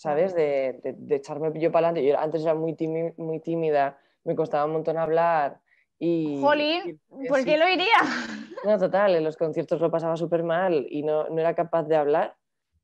¿sabes? 0.03 0.35
De, 0.35 0.81
de, 0.83 1.17
echarme 1.17 1.53
yo 1.61 1.71
para 1.71 1.89
adelante. 1.89 2.09
Yo 2.09 2.19
antes 2.19 2.43
era 2.43 2.55
muy, 2.55 2.75
tímida, 2.75 3.13
muy 3.17 3.39
tímida, 3.39 3.99
me 4.25 4.35
costaba 4.35 4.65
un 4.65 4.73
montón 4.73 4.99
hablar. 4.99 5.61
Y, 5.99 6.41
Jolín, 6.41 7.01
¿por 7.29 7.45
qué 7.45 7.57
lo 7.57 7.69
iría? 7.69 7.87
No, 8.65 8.79
total, 8.79 9.15
en 9.15 9.23
los 9.23 9.37
conciertos 9.37 9.81
lo 9.81 9.91
pasaba 9.91 10.17
súper 10.17 10.43
mal 10.43 10.87
y 10.91 11.03
no, 11.03 11.29
no, 11.29 11.41
era 11.41 11.55
capaz 11.55 11.85
de 11.85 11.97
hablar. 11.97 12.37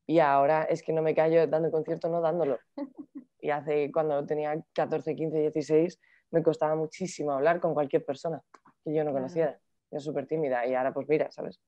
Y 0.07 0.19
ahora 0.19 0.63
es 0.63 0.81
que 0.81 0.93
no 0.93 1.01
me 1.01 1.13
callo 1.13 1.45
dando 1.47 1.71
concierto, 1.71 2.09
no 2.09 2.21
dándolo. 2.21 2.57
Y 3.41 3.49
hace, 3.49 3.91
cuando 3.91 4.25
tenía 4.25 4.55
14, 4.73 5.15
15, 5.15 5.39
16, 5.39 5.99
me 6.31 6.43
costaba 6.43 6.75
muchísimo 6.75 7.31
hablar 7.31 7.59
con 7.59 7.73
cualquier 7.73 8.05
persona 8.05 8.41
que 8.83 8.93
yo 8.93 9.03
no 9.03 9.11
conocía. 9.11 9.59
Era 9.91 9.99
súper 9.99 10.27
tímida 10.27 10.65
y 10.67 10.75
ahora 10.75 10.93
pues 10.93 11.07
mira, 11.07 11.31
¿sabes? 11.31 11.59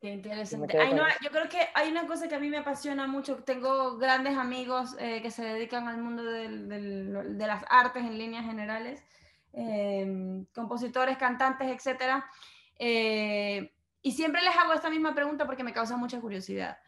Qué 0.00 0.12
interesante. 0.12 0.78
yo 1.22 1.30
creo 1.30 1.48
que 1.48 1.58
hay 1.74 1.90
una 1.90 2.06
cosa 2.06 2.28
que 2.28 2.36
a 2.36 2.38
mí 2.38 2.48
me 2.48 2.58
apasiona 2.58 3.08
mucho. 3.08 3.42
Tengo 3.42 3.96
grandes 3.98 4.36
amigos 4.36 4.94
eh, 5.00 5.20
que 5.22 5.30
se 5.30 5.44
dedican 5.44 5.88
al 5.88 5.98
mundo 5.98 6.22
del, 6.22 6.68
del, 6.68 7.36
de 7.36 7.46
las 7.46 7.64
artes 7.68 8.04
en 8.04 8.16
líneas 8.16 8.44
generales, 8.44 9.04
eh, 9.52 10.44
compositores, 10.54 11.18
cantantes, 11.18 11.68
etc. 11.68 12.22
Eh, 12.78 13.72
y 14.00 14.12
siempre 14.12 14.40
les 14.42 14.56
hago 14.56 14.72
esta 14.72 14.88
misma 14.88 15.14
pregunta 15.16 15.46
porque 15.46 15.64
me 15.64 15.72
causa 15.72 15.96
mucha 15.96 16.20
curiosidad. 16.20 16.78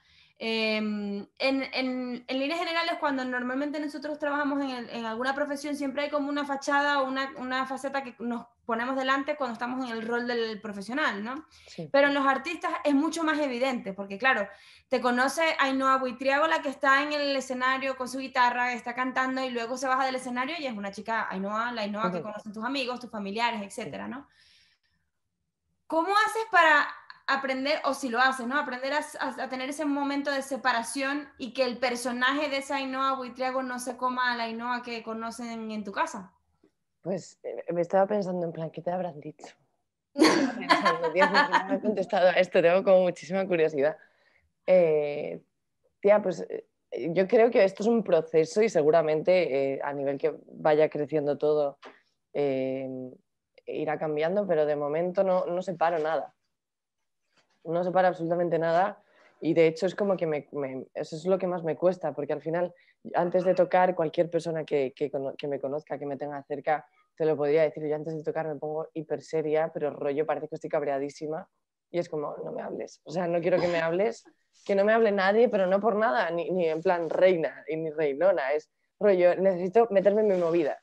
Em, 0.42 1.26
en, 1.38 1.62
en, 1.75 2.25
en, 2.26 2.38
líneas 2.38 2.59
generales, 2.59 2.94
cuando 2.99 3.23
normalmente 3.26 3.78
nosotros 3.78 4.18
trabajamos 4.18 4.62
en, 4.62 4.88
en, 4.88 5.04
alguna 5.04 5.35
profesión, 5.35 5.76
siempre 5.76 6.04
hay 6.04 6.09
como 6.09 6.30
una 6.30 6.47
fachada 6.47 7.02
o 7.02 7.06
una, 7.06 7.30
una, 7.37 7.66
faceta 7.66 8.02
que 8.02 8.14
nos 8.20 8.47
ponemos 8.64 8.97
delante 8.97 9.37
cuando 9.37 9.52
estamos 9.52 9.85
en 9.85 9.94
el 9.94 10.09
rol 10.09 10.26
del 10.26 10.59
profesional, 10.59 11.23
¿no? 11.23 11.44
Sí. 11.66 11.90
Pero 11.92 12.09
en 12.09 12.14
los 12.14 12.26
artistas 12.26 12.73
es 12.85 12.94
mucho 12.94 13.23
más 13.23 13.38
evidente, 13.38 13.92
porque 13.92 14.16
claro, 14.16 14.49
te 14.88 15.02
conoce 15.02 15.42
Ainhoa 15.59 15.99
Buitriago, 15.99 16.47
la 16.47 16.62
que 16.62 16.70
está 16.70 17.02
en 17.02 17.12
el 17.12 17.37
escenario 17.37 17.99
con 17.99 18.09
su 18.09 18.16
guitarra, 18.18 18.73
está 18.73 18.94
cantando 18.94 19.44
y 19.44 19.50
luego 19.50 19.76
se 19.76 19.88
baja 19.88 20.06
del 20.06 20.14
escenario 20.14 20.54
y 20.59 20.64
es 20.64 20.73
una 20.73 20.90
chica 20.90 21.28
Ainhoa, 21.28 21.70
la 21.73 21.82
Ainhoa 21.82 22.11
que 22.11 22.23
conocen 22.23 22.54
tus 22.54 22.64
amigos, 22.64 22.99
tus 22.99 23.11
familiares, 23.11 23.61
etcétera, 23.61 24.09
¿no? 24.09 24.26
¿Cómo 25.87 26.09
haces 26.09 26.47
para 26.50 26.88
aprender, 27.34 27.78
o 27.84 27.94
si 27.94 28.08
lo 28.08 28.18
haces, 28.18 28.46
¿no? 28.46 28.58
Aprender 28.58 28.92
a, 28.92 29.00
a, 29.20 29.44
a, 29.44 29.49
tener 29.49 29.68
ese 29.70 29.84
momento 29.84 30.30
de 30.30 30.42
separación 30.42 31.28
y 31.38 31.52
que 31.52 31.64
el 31.64 31.78
personaje 31.78 32.49
de 32.49 32.58
esa 32.58 32.76
Ainhoa 32.76 33.16
Buitriago 33.16 33.62
no 33.62 33.78
se 33.78 33.96
coma 33.96 34.32
a 34.32 34.37
la 34.37 34.44
Ainhoa 34.44 34.82
que 34.82 35.02
conocen 35.02 35.70
en 35.70 35.84
tu 35.84 35.92
casa. 35.92 36.32
Pues 37.02 37.38
eh, 37.42 37.64
me 37.72 37.80
estaba 37.80 38.06
pensando 38.06 38.44
en 38.44 38.52
plan, 38.52 38.70
¿qué 38.70 38.82
te 38.82 38.90
habrán 38.90 39.20
dicho? 39.20 39.54
Pensando, 40.12 41.08
no 41.08 41.68
me 41.68 41.76
he 41.76 41.80
contestado 41.80 42.28
a 42.28 42.32
esto, 42.32 42.60
tengo 42.60 42.82
como 42.82 43.02
muchísima 43.02 43.46
curiosidad. 43.46 43.96
Eh, 44.66 45.40
tía, 46.00 46.20
pues 46.22 46.46
eh, 46.49 46.66
yo 47.12 47.26
creo 47.26 47.50
que 47.50 47.64
esto 47.64 47.82
es 47.82 47.88
un 47.88 48.02
proceso 48.02 48.62
y 48.62 48.68
seguramente 48.68 49.75
eh, 49.75 49.80
a 49.82 49.92
nivel 49.92 50.18
que 50.18 50.34
vaya 50.52 50.88
creciendo 50.88 51.38
todo 51.38 51.78
irá 53.66 53.99
cambiando, 53.99 54.46
pero 54.46 54.66
de 54.66 54.76
momento 54.76 55.25
no, 55.25 55.44
no 55.46 55.62
separo 55.62 55.99
nada 55.99 56.32
no 57.64 57.85
se 57.85 57.90
para 57.90 58.09
absolutamente 58.09 58.59
nada 58.59 59.02
y 59.40 59.55
de 59.55 59.67
hecho 59.67 59.87
es 59.87 59.95
como 59.95 60.17
que 60.17 60.26
me, 60.26 60.49
me, 60.52 60.87
eso 60.95 61.17
es 61.17 61.25
lo 61.25 61.38
que 61.38 61.47
más 61.47 61.64
me 61.64 61.76
cuesta, 61.76 62.12
porque 62.12 62.33
al 62.33 62.43
final, 62.43 62.75
antes 63.14 63.45
de 63.45 63.55
tocar, 63.55 63.95
cualquier 63.95 64.31
persona 64.31 64.64
que, 64.64 64.93
que, 64.95 65.11
que, 65.38 65.49
me 65.49 65.59
conozca, 65.59 65.99
que 65.99 66.05
me 66.05 66.19
tenga 66.19 66.43
cerca, 66.43 66.87
te 67.17 67.25
lo 67.25 67.37
podría 67.37 67.62
decir. 67.62 67.87
Yo 67.87 67.95
antes 67.95 68.14
de 68.14 68.23
tocar 68.23 68.47
me 68.47 68.57
pongo 68.57 68.88
hiper 68.93 69.23
seria, 69.23 69.71
pero 69.73 69.90
rollo 69.90 70.26
parece 70.26 70.49
que 70.49 70.57
estoy 70.57 70.69
cabreadísima 70.69 71.49
y 71.90 71.99
es 71.99 72.09
como, 72.09 72.37
no 72.45 72.52
me 72.52 72.61
hables. 72.61 73.00
O 73.05 73.11
sea, 73.11 73.26
no 73.26 73.40
quiero 73.40 73.59
que 73.59 73.69
me 73.69 73.81
hables, 73.81 74.25
que 74.64 74.75
no 74.75 74.85
me 74.85 74.93
hable 74.93 75.11
nadie, 75.11 75.49
pero 75.49 75.67
no 75.67 75.81
por 75.81 75.97
nada, 75.97 76.31
ni, 76.31 76.50
ni 76.50 76.69
en 76.69 76.83
plan 76.83 77.09
reina 77.09 77.64
y 77.67 77.76
ni 77.76 77.90
reinona. 77.90 78.52
Es 78.52 78.71
rollo, 78.99 79.35
necesito 79.37 79.88
meterme 79.90 80.21
en 80.21 80.29
mi 80.29 80.37
movida. 80.37 80.79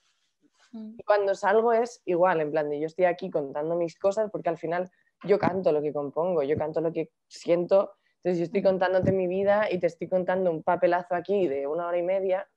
Y 0.73 1.03
cuando 1.03 1.33
salgo 1.33 1.73
es 1.73 2.01
igual, 2.05 2.41
en 2.41 2.51
plan 2.51 2.69
de 2.69 2.79
yo 2.79 2.87
estoy 2.87 3.05
aquí 3.05 3.29
contando 3.29 3.75
mis 3.75 3.97
cosas 3.97 4.29
porque 4.31 4.49
al 4.49 4.57
final 4.57 4.91
yo 5.23 5.39
canto 5.39 5.71
lo 5.71 5.81
que 5.81 5.93
compongo, 5.93 6.43
yo 6.43 6.57
canto 6.57 6.81
lo 6.81 6.91
que 6.91 7.11
siento, 7.27 7.93
entonces 8.17 8.39
yo 8.39 8.43
estoy 8.45 8.63
contándote 8.63 9.11
mi 9.11 9.27
vida 9.27 9.71
y 9.71 9.79
te 9.79 9.87
estoy 9.87 10.09
contando 10.09 10.51
un 10.51 10.63
papelazo 10.63 11.15
aquí 11.15 11.47
de 11.47 11.67
una 11.67 11.87
hora 11.87 11.97
y 11.97 12.03
media, 12.03 12.47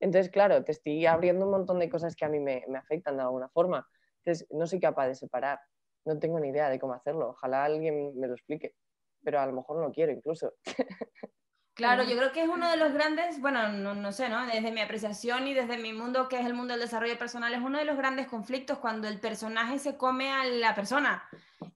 entonces 0.00 0.30
claro, 0.30 0.64
te 0.64 0.72
estoy 0.72 1.06
abriendo 1.06 1.44
un 1.46 1.52
montón 1.52 1.78
de 1.78 1.88
cosas 1.88 2.16
que 2.16 2.24
a 2.24 2.28
mí 2.28 2.40
me, 2.40 2.64
me 2.68 2.78
afectan 2.78 3.16
de 3.16 3.22
alguna 3.22 3.48
forma, 3.48 3.86
entonces 4.24 4.46
no 4.50 4.66
soy 4.66 4.80
capaz 4.80 5.08
de 5.08 5.14
separar, 5.14 5.60
no 6.04 6.18
tengo 6.18 6.40
ni 6.40 6.48
idea 6.48 6.68
de 6.68 6.78
cómo 6.78 6.94
hacerlo, 6.94 7.30
ojalá 7.30 7.64
alguien 7.64 8.18
me 8.18 8.26
lo 8.26 8.34
explique, 8.34 8.74
pero 9.22 9.40
a 9.40 9.46
lo 9.46 9.52
mejor 9.52 9.80
no 9.80 9.92
quiero 9.92 10.12
incluso. 10.12 10.52
Claro, 11.80 12.02
yo 12.02 12.14
creo 12.14 12.30
que 12.30 12.42
es 12.42 12.48
uno 12.48 12.70
de 12.70 12.76
los 12.76 12.92
grandes, 12.92 13.40
bueno, 13.40 13.68
no, 13.68 13.94
no, 13.94 14.12
sé, 14.12 14.28
¿no? 14.28 14.44
Desde 14.44 14.70
mi 14.70 14.82
apreciación 14.82 15.48
y 15.48 15.54
desde 15.54 15.78
mi 15.78 15.94
mundo, 15.94 16.28
que 16.28 16.38
es 16.38 16.44
el 16.44 16.52
mundo 16.52 16.74
del 16.74 16.82
desarrollo 16.82 17.18
personal, 17.18 17.54
es 17.54 17.60
uno 17.60 17.78
de 17.78 17.86
los 17.86 17.96
grandes 17.96 18.26
conflictos 18.26 18.78
cuando 18.78 19.08
el 19.08 19.18
personaje 19.18 19.78
se 19.78 19.96
come 19.96 20.30
a 20.30 20.44
la 20.44 20.74
persona 20.74 21.26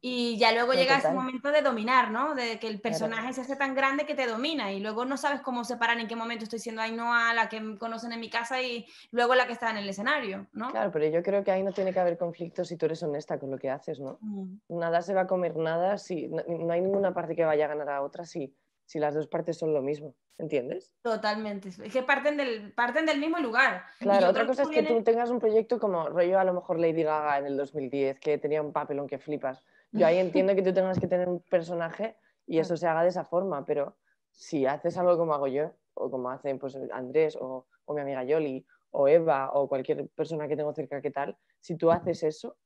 y 0.07 0.37
ya 0.37 0.53
luego 0.53 0.75
no, 0.75 0.79
llega 0.79 0.97
total. 0.97 1.13
ese 1.13 1.19
momento 1.19 1.51
de 1.51 1.63
dominar, 1.63 2.11
¿no? 2.11 2.35
De 2.35 2.59
que 2.59 2.69
el 2.69 2.79
personaje 2.79 3.23
claro. 3.23 3.35
se 3.37 3.41
hace 3.41 3.57
tan 3.57 3.75
grande 3.75 4.05
que 4.05 4.15
te 4.15 4.27
domina 4.27 4.71
y 4.71 4.79
luego 4.79 5.07
no 5.07 5.17
sabes 5.17 5.41
cómo 5.41 5.65
separar 5.65 5.99
en 5.99 6.07
qué 6.07 6.15
momento 6.15 6.45
estoy 6.45 6.59
siendo 6.59 6.83
Ainhoa, 6.83 7.33
la 7.33 7.49
que 7.49 7.79
conocen 7.79 8.13
en 8.13 8.21
mi 8.21 8.29
casa 8.29 8.61
y 8.61 8.85
luego 9.13 9.35
la 9.35 9.47
que 9.47 9.55
está 9.55 9.71
en 9.71 9.79
el 9.79 9.89
escenario, 9.89 10.47
¿no? 10.53 10.69
Claro, 10.73 10.93
pero 10.93 11.07
yo 11.07 11.23
creo 11.23 11.43
que 11.43 11.53
ahí 11.53 11.63
no 11.63 11.73
tiene 11.73 11.95
que 11.95 12.01
haber 12.01 12.19
conflictos 12.19 12.69
si 12.69 12.77
tú 12.77 12.85
eres 12.85 13.03
honesta 13.03 13.39
con 13.39 13.51
lo 13.51 13.57
que 13.57 13.71
haces, 13.71 13.99
¿no? 13.99 14.19
Mm. 14.21 14.59
Nada 14.69 15.01
se 15.01 15.15
va 15.15 15.23
a 15.23 15.27
comer 15.27 15.57
nada, 15.57 15.97
si 15.97 16.29
no, 16.29 16.43
no 16.47 16.71
hay 16.71 16.83
ninguna 16.83 17.15
parte 17.15 17.35
que 17.35 17.47
vaya 17.47 17.65
a 17.65 17.69
ganar 17.69 17.89
a 17.89 18.03
otra, 18.03 18.27
sí 18.27 18.55
si 18.87 18.99
las 18.99 19.15
dos 19.15 19.27
partes 19.27 19.57
son 19.57 19.73
lo 19.73 19.83
mismo, 19.83 20.15
¿entiendes? 20.39 20.93
Totalmente, 21.03 21.71
es 21.71 21.93
que 21.93 22.03
parten 22.03 22.37
del, 22.37 22.73
parten 22.73 23.07
del 23.07 23.19
mismo 23.19 23.39
lugar. 23.39 23.85
Claro, 23.99 24.29
otra 24.29 24.47
cosa 24.47 24.63
es 24.63 24.69
que 24.69 24.83
tú 24.83 25.03
tengas 25.03 25.31
un 25.31 25.39
proyecto 25.39 25.79
como 25.79 26.09
rollo 26.09 26.39
a 26.39 26.45
lo 26.45 26.53
mejor 26.53 26.79
Lady 26.79 27.03
Gaga 27.03 27.39
en 27.39 27.47
el 27.47 27.57
2010, 27.57 28.21
que 28.21 28.39
tenía 28.39 28.63
un 28.63 28.73
papelón 28.73 29.07
que 29.07 29.19
flipas. 29.19 29.63
Yo 29.95 30.07
ahí 30.07 30.19
entiendo 30.19 30.55
que 30.57 30.63
tú 30.63 30.73
tengas 30.73 30.99
que 30.99 31.09
tener 31.09 31.29
un 31.29 31.41
personaje 31.41 32.17
y 32.47 32.59
eso 32.59 32.77
se 32.77 32.87
haga 32.87 33.03
de 33.03 33.09
esa 33.09 33.25
forma, 33.25 33.65
pero 33.65 33.97
si 34.31 34.67
haces 34.67 34.99
algo 34.99 35.17
como 35.17 35.35
hago 35.35 35.47
yo, 35.47 35.73
o 35.95 36.11
como 36.11 36.31
hacen 36.31 36.59
pues, 36.59 36.77
Andrés 36.93 37.37
o, 37.41 37.67
o 37.85 37.95
mi 37.95 38.01
amiga 38.01 38.25
Yoli, 38.25 38.67
o 38.91 39.09
Eva, 39.09 39.51
o 39.53 39.69
cualquier 39.69 40.09
persona 40.11 40.47
que 40.49 40.57
tengo 40.57 40.73
cerca 40.73 41.01
que 41.01 41.11
tal, 41.11 41.37
si 41.61 41.77
tú 41.77 41.91
haces 41.91 42.23
eso, 42.23 42.57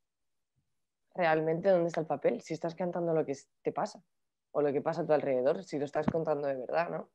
realmente 1.14 1.68
¿dónde 1.70 1.88
está 1.88 2.00
el 2.00 2.06
papel? 2.06 2.40
Si 2.40 2.54
estás 2.54 2.74
cantando 2.74 3.12
lo 3.14 3.24
que 3.24 3.34
te 3.62 3.72
pasa 3.72 4.02
o 4.52 4.62
lo 4.62 4.72
que 4.72 4.80
pasa 4.80 5.02
a 5.02 5.06
tu 5.06 5.12
alrededor, 5.12 5.62
si 5.64 5.78
lo 5.78 5.84
estás 5.84 6.06
contando 6.06 6.48
de 6.48 6.56
verdad, 6.56 6.90
¿no? 6.90 7.10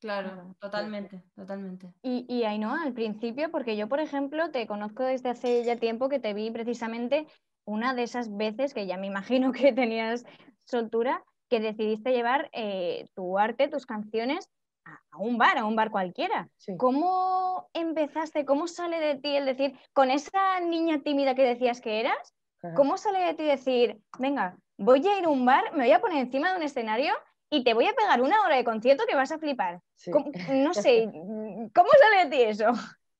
Claro, 0.00 0.54
totalmente, 0.60 1.24
totalmente. 1.34 1.92
Y, 2.02 2.24
y 2.28 2.44
ahí 2.44 2.58
no, 2.58 2.72
al 2.72 2.92
principio, 2.92 3.50
porque 3.50 3.76
yo, 3.76 3.88
por 3.88 3.98
ejemplo, 3.98 4.50
te 4.50 4.66
conozco 4.66 5.02
desde 5.02 5.30
hace 5.30 5.64
ya 5.64 5.76
tiempo 5.76 6.08
que 6.08 6.20
te 6.20 6.34
vi 6.34 6.50
precisamente 6.52 7.26
una 7.68 7.94
de 7.94 8.02
esas 8.02 8.34
veces 8.34 8.72
que 8.72 8.86
ya 8.86 8.96
me 8.96 9.06
imagino 9.06 9.52
que 9.52 9.72
tenías 9.72 10.24
soltura, 10.64 11.22
que 11.48 11.60
decidiste 11.60 12.12
llevar 12.12 12.48
eh, 12.52 13.08
tu 13.14 13.38
arte, 13.38 13.68
tus 13.68 13.86
canciones 13.86 14.50
a, 14.84 15.18
un 15.18 15.36
bar, 15.36 15.58
a 15.58 15.64
un 15.66 15.76
bar 15.76 15.90
cualquiera. 15.90 16.48
Sí. 16.56 16.76
¿Cómo 16.78 17.68
empezaste, 17.74 18.44
cómo 18.44 18.66
sale 18.68 19.00
de 19.00 19.16
ti 19.16 19.36
el 19.36 19.44
decir, 19.44 19.78
con 19.92 20.10
esa 20.10 20.60
niña 20.60 21.02
tímida 21.02 21.34
que 21.34 21.42
decías 21.42 21.80
que 21.80 22.00
eras, 22.00 22.34
Ajá. 22.62 22.74
cómo 22.74 22.96
sale 22.96 23.20
de 23.20 23.34
ti 23.34 23.44
decir, 23.44 24.00
venga, 24.18 24.56
voy 24.78 25.06
a 25.06 25.18
ir 25.18 25.24
a 25.24 25.28
un 25.28 25.44
bar, 25.44 25.72
me 25.72 25.84
voy 25.84 25.92
a 25.92 26.00
poner 26.00 26.18
encima 26.18 26.50
de 26.50 26.56
un 26.56 26.62
escenario 26.62 27.12
y 27.50 27.64
te 27.64 27.74
voy 27.74 27.86
a 27.86 27.94
pegar 27.94 28.22
una 28.22 28.42
hora 28.42 28.56
de 28.56 28.64
concierto 28.64 29.04
que 29.06 29.16
vas 29.16 29.32
a 29.32 29.38
flipar. 29.38 29.80
Sí. 29.94 30.10
No 30.52 30.72
sé, 30.72 31.04
¿cómo 31.74 31.88
sale 32.00 32.24
de 32.24 32.30
ti 32.30 32.42
eso? 32.42 32.66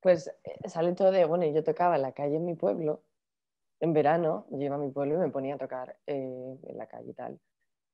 Pues 0.01 0.29
eh, 0.45 0.69
sale 0.69 0.95
todo 0.95 1.11
de, 1.11 1.25
bueno, 1.25 1.45
yo 1.47 1.63
tocaba 1.65 1.97
en 1.97 2.03
la 2.03 2.13
calle 2.13 2.37
en 2.37 2.45
mi 2.45 2.55
pueblo, 2.55 3.03
en 3.81 3.93
verano, 3.93 4.47
yo 4.51 4.59
iba 4.59 4.77
a 4.77 4.79
mi 4.79 4.91
pueblo 4.91 5.15
y 5.15 5.19
me 5.19 5.31
ponía 5.31 5.55
a 5.55 5.59
tocar 5.59 5.97
eh, 6.07 6.59
en 6.63 6.79
la 6.79 6.87
calle 6.87 7.11
y 7.11 7.15
tal. 7.15 7.39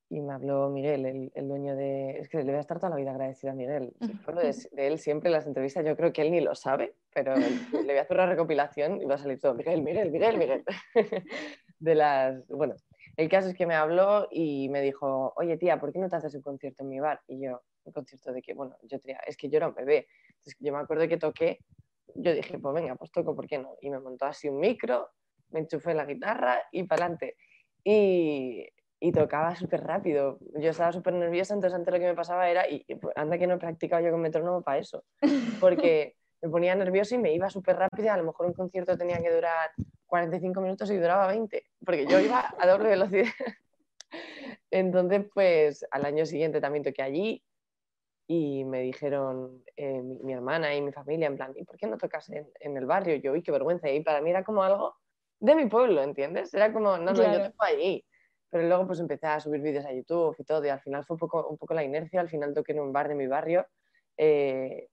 Y 0.09 0.21
me 0.21 0.33
habló 0.33 0.69
Miguel, 0.69 1.05
el, 1.05 1.31
el, 1.33 1.47
dueño 1.47 1.75
de... 1.75 2.19
Es 2.19 2.29
que 2.29 2.37
le 2.37 2.45
voy 2.45 2.55
a 2.55 2.59
estar 2.59 2.77
toda 2.77 2.91
la 2.91 2.95
vida 2.95 3.11
agradecida 3.11 3.51
a 3.51 3.55
Miguel. 3.55 3.93
De, 3.99 4.55
de, 4.71 4.87
él 4.87 4.99
siempre 4.99 5.29
en 5.29 5.33
las 5.33 5.47
entrevistas, 5.47 5.83
yo 5.83 5.95
creo 5.95 6.13
que 6.13 6.21
él 6.21 6.31
ni 6.31 6.41
lo 6.41 6.53
sabe, 6.53 6.95
pero 7.13 7.35
le 7.35 7.83
voy 7.83 7.97
a 7.97 8.01
hacer 8.01 8.17
una 8.17 8.27
recopilación 8.27 9.01
y 9.01 9.05
va 9.05 9.15
a 9.15 9.17
salir 9.17 9.39
todo, 9.39 9.55
Miguel, 9.55 9.81
Miguel, 9.81 10.11
Miguel, 10.11 10.37
Miguel. 10.37 10.63
De 11.79 11.95
las... 11.95 12.47
Bueno, 12.47 12.75
el 13.17 13.29
caso 13.29 13.47
es 13.47 13.55
que 13.55 13.65
me 13.65 13.75
habló 13.75 14.27
y 14.29 14.69
me 14.69 14.81
dijo, 14.81 15.33
oye 15.37 15.57
tía, 15.57 15.79
¿por 15.79 15.93
qué 15.93 15.99
no 15.99 16.09
te 16.09 16.17
haces 16.17 16.35
un 16.35 16.41
concierto 16.41 16.83
en 16.83 16.89
mi 16.89 16.99
bar? 16.99 17.21
Y 17.27 17.39
yo, 17.39 17.61
un 17.85 17.93
concierto 17.93 18.31
de 18.31 18.41
que, 18.41 18.53
bueno, 18.53 18.75
yo 18.83 18.99
tenía, 18.99 19.19
es 19.25 19.37
que 19.37 19.49
yo 19.49 19.57
era 19.57 19.69
un 19.69 19.73
bebé. 19.73 20.07
Entonces 20.27 20.55
yo 20.59 20.73
me 20.73 20.79
acuerdo 20.79 21.07
que 21.07 21.17
toqué, 21.17 21.59
yo 22.13 22.33
dije, 22.33 22.59
pues 22.59 22.73
venga, 22.75 22.95
pues 22.95 23.11
toco, 23.11 23.35
¿por 23.35 23.47
qué 23.47 23.57
no? 23.57 23.77
Y 23.81 23.89
me 23.89 23.99
montó 23.99 24.25
así 24.25 24.49
un 24.49 24.59
micro, 24.59 25.09
me 25.49 25.61
enchufé 25.61 25.93
la 25.93 26.05
guitarra 26.05 26.61
y 26.71 26.83
para 26.83 27.03
adelante. 27.03 27.37
Y, 27.83 28.67
y, 28.99 29.11
tocaba 29.11 29.55
súper 29.55 29.83
rápido. 29.83 30.39
Yo 30.59 30.71
estaba 30.71 30.91
súper 30.91 31.13
nerviosa, 31.13 31.53
entonces 31.53 31.77
antes 31.77 31.93
lo 31.93 31.99
que 31.99 32.07
me 32.07 32.15
pasaba 32.15 32.49
era, 32.49 32.67
y 32.69 32.85
anda 33.15 33.37
que 33.37 33.47
no 33.47 33.55
he 33.55 33.59
practicado 33.59 34.03
yo 34.03 34.11
con 34.11 34.21
metrónomo 34.21 34.61
para 34.61 34.79
eso, 34.79 35.03
porque 35.59 36.15
me 36.41 36.49
ponía 36.49 36.75
nerviosa 36.75 37.15
y 37.15 37.19
me 37.19 37.33
iba 37.33 37.49
súper 37.49 37.77
rápido. 37.77 38.11
A 38.11 38.17
lo 38.17 38.23
mejor 38.23 38.47
un 38.47 38.53
concierto 38.53 38.97
tenía 38.97 39.21
que 39.21 39.33
durar 39.33 39.71
45 40.07 40.61
minutos 40.61 40.89
y 40.91 40.97
duraba 40.97 41.27
20, 41.27 41.63
porque 41.85 42.05
yo 42.07 42.19
iba 42.19 42.53
a 42.57 42.67
doble 42.67 42.89
velocidad. 42.89 43.27
Entonces, 44.71 45.25
pues 45.33 45.85
al 45.91 46.05
año 46.05 46.25
siguiente 46.25 46.61
también 46.61 46.83
toqué 46.83 47.01
allí 47.01 47.43
y 48.27 48.63
me 48.65 48.81
dijeron 48.81 49.63
eh, 49.75 50.01
mi, 50.01 50.19
mi, 50.19 50.33
hermana 50.33 50.75
y 50.75 50.81
mi 50.81 50.91
familia, 50.91 51.27
en 51.27 51.35
plan, 51.35 51.53
¿y 51.55 51.63
por 51.63 51.77
qué 51.77 51.87
no 51.87 51.97
tocas 51.97 52.29
en, 52.29 52.47
en, 52.59 52.75
el 52.77 52.85
barrio? 52.85 53.15
Yo, 53.15 53.33
uy, 53.33 53.43
qué 53.43 53.51
vergüenza. 53.51 53.89
Y 53.89 54.01
para 54.01 54.21
mí 54.21 54.29
era 54.31 54.43
como 54.43 54.63
algo 54.63 54.95
de 55.45 55.55
mi 55.55 55.67
pueblo, 55.67 56.01
¿entiendes? 56.01 56.53
Era 56.53 56.73
como, 56.73 56.97
no, 56.97 57.05
no, 57.05 57.13
claro. 57.13 57.39
yo 57.39 57.51
toco 57.51 57.65
allí. 57.65 58.05
Pero 58.49 58.67
luego 58.67 58.87
pues 58.87 58.99
empecé 58.99 59.27
a 59.27 59.39
subir 59.39 59.61
vídeos 59.61 59.85
a 59.85 59.93
YouTube 59.93 60.35
y 60.37 60.43
todo, 60.43 60.63
y 60.65 60.69
al 60.69 60.79
final 60.79 61.03
fue 61.03 61.15
un 61.15 61.19
poco, 61.19 61.47
un 61.47 61.57
poco 61.57 61.73
la 61.73 61.83
inercia, 61.83 62.21
al 62.21 62.29
final 62.29 62.53
toqué 62.53 62.71
en 62.71 62.79
un 62.79 62.93
bar 62.93 63.07
de 63.07 63.15
mi 63.15 63.27
barrio. 63.27 63.65
Eh, 64.17 64.87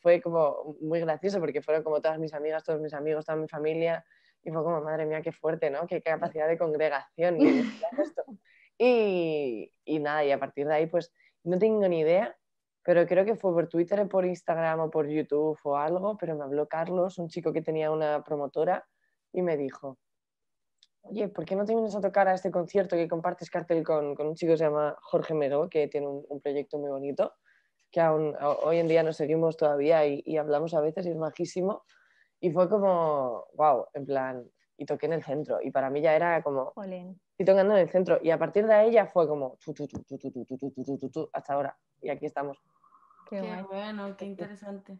fue 0.00 0.20
como 0.22 0.76
muy 0.80 1.00
gracioso 1.00 1.40
porque 1.40 1.60
fueron 1.60 1.82
como 1.82 2.00
todas 2.00 2.18
mis 2.18 2.32
amigas, 2.32 2.64
todos 2.64 2.80
mis 2.80 2.94
amigos, 2.94 3.26
toda 3.26 3.36
mi 3.36 3.48
familia 3.48 4.04
y 4.42 4.50
fue 4.50 4.62
como, 4.62 4.80
madre 4.80 5.06
mía, 5.06 5.22
qué 5.22 5.32
fuerte, 5.32 5.70
¿no? 5.70 5.86
Qué 5.86 6.02
capacidad 6.02 6.48
de 6.48 6.58
congregación. 6.58 7.36
y, 8.78 9.72
y 9.84 9.98
nada, 10.00 10.24
y 10.24 10.32
a 10.32 10.38
partir 10.38 10.66
de 10.66 10.74
ahí 10.74 10.86
pues 10.86 11.12
no 11.44 11.58
tengo 11.58 11.86
ni 11.88 12.00
idea, 12.00 12.36
pero 12.82 13.06
creo 13.06 13.24
que 13.24 13.36
fue 13.36 13.52
por 13.52 13.68
Twitter, 13.68 14.08
por 14.08 14.24
Instagram 14.24 14.80
o 14.80 14.90
por 14.90 15.08
YouTube 15.08 15.58
o 15.62 15.76
algo, 15.76 16.16
pero 16.18 16.36
me 16.36 16.44
habló 16.44 16.66
Carlos, 16.66 17.18
un 17.18 17.28
chico 17.28 17.52
que 17.52 17.62
tenía 17.62 17.90
una 17.90 18.24
promotora 18.24 18.84
y 19.32 19.42
me 19.42 19.56
dijo, 19.56 19.98
oye, 21.02 21.28
¿por 21.28 21.44
qué 21.44 21.56
no 21.56 21.64
te 21.64 21.72
vienes 21.74 21.94
a 21.94 22.00
tocar 22.00 22.28
a 22.28 22.34
este 22.34 22.50
concierto 22.50 22.96
que 22.96 23.08
compartes 23.08 23.50
cartel 23.50 23.82
con, 23.82 24.14
con 24.14 24.26
un 24.26 24.34
chico 24.34 24.52
que 24.52 24.58
se 24.58 24.64
llama 24.64 24.96
Jorge 25.02 25.34
Meró, 25.34 25.68
que 25.68 25.88
tiene 25.88 26.06
un, 26.06 26.24
un 26.28 26.40
proyecto 26.40 26.78
muy 26.78 26.90
bonito, 26.90 27.34
que 27.90 28.00
aún, 28.00 28.34
hoy 28.64 28.78
en 28.78 28.88
día 28.88 29.02
nos 29.02 29.16
seguimos 29.16 29.56
todavía 29.56 30.06
y, 30.06 30.22
y, 30.24 30.38
hablamos 30.38 30.72
a 30.74 30.80
veces 30.80 31.06
y 31.06 31.10
es 31.10 31.16
majísimo. 31.16 31.84
Y 32.40 32.50
fue 32.50 32.68
como, 32.68 33.46
wow, 33.54 33.86
en 33.92 34.06
plan, 34.06 34.50
y 34.76 34.86
toqué 34.86 35.06
en 35.06 35.12
el 35.12 35.22
centro. 35.22 35.58
Y 35.62 35.70
para 35.70 35.90
mí 35.90 36.00
ya 36.00 36.16
era 36.16 36.42
como, 36.42 36.72
Olén. 36.74 37.20
y 37.38 37.44
tocando 37.44 37.74
en 37.74 37.80
el 37.80 37.88
centro. 37.88 38.18
Y 38.22 38.30
a 38.30 38.38
partir 38.38 38.66
de 38.66 38.74
ahí 38.74 38.92
ya 38.92 39.06
fue 39.06 39.28
como, 39.28 39.58
hasta 41.32 41.52
ahora. 41.52 41.78
Y 42.00 42.08
aquí 42.08 42.26
estamos. 42.26 42.58
Qué, 43.28 43.40
qué 43.40 43.62
bueno, 43.62 44.16
qué 44.16 44.24
interesante. 44.24 44.98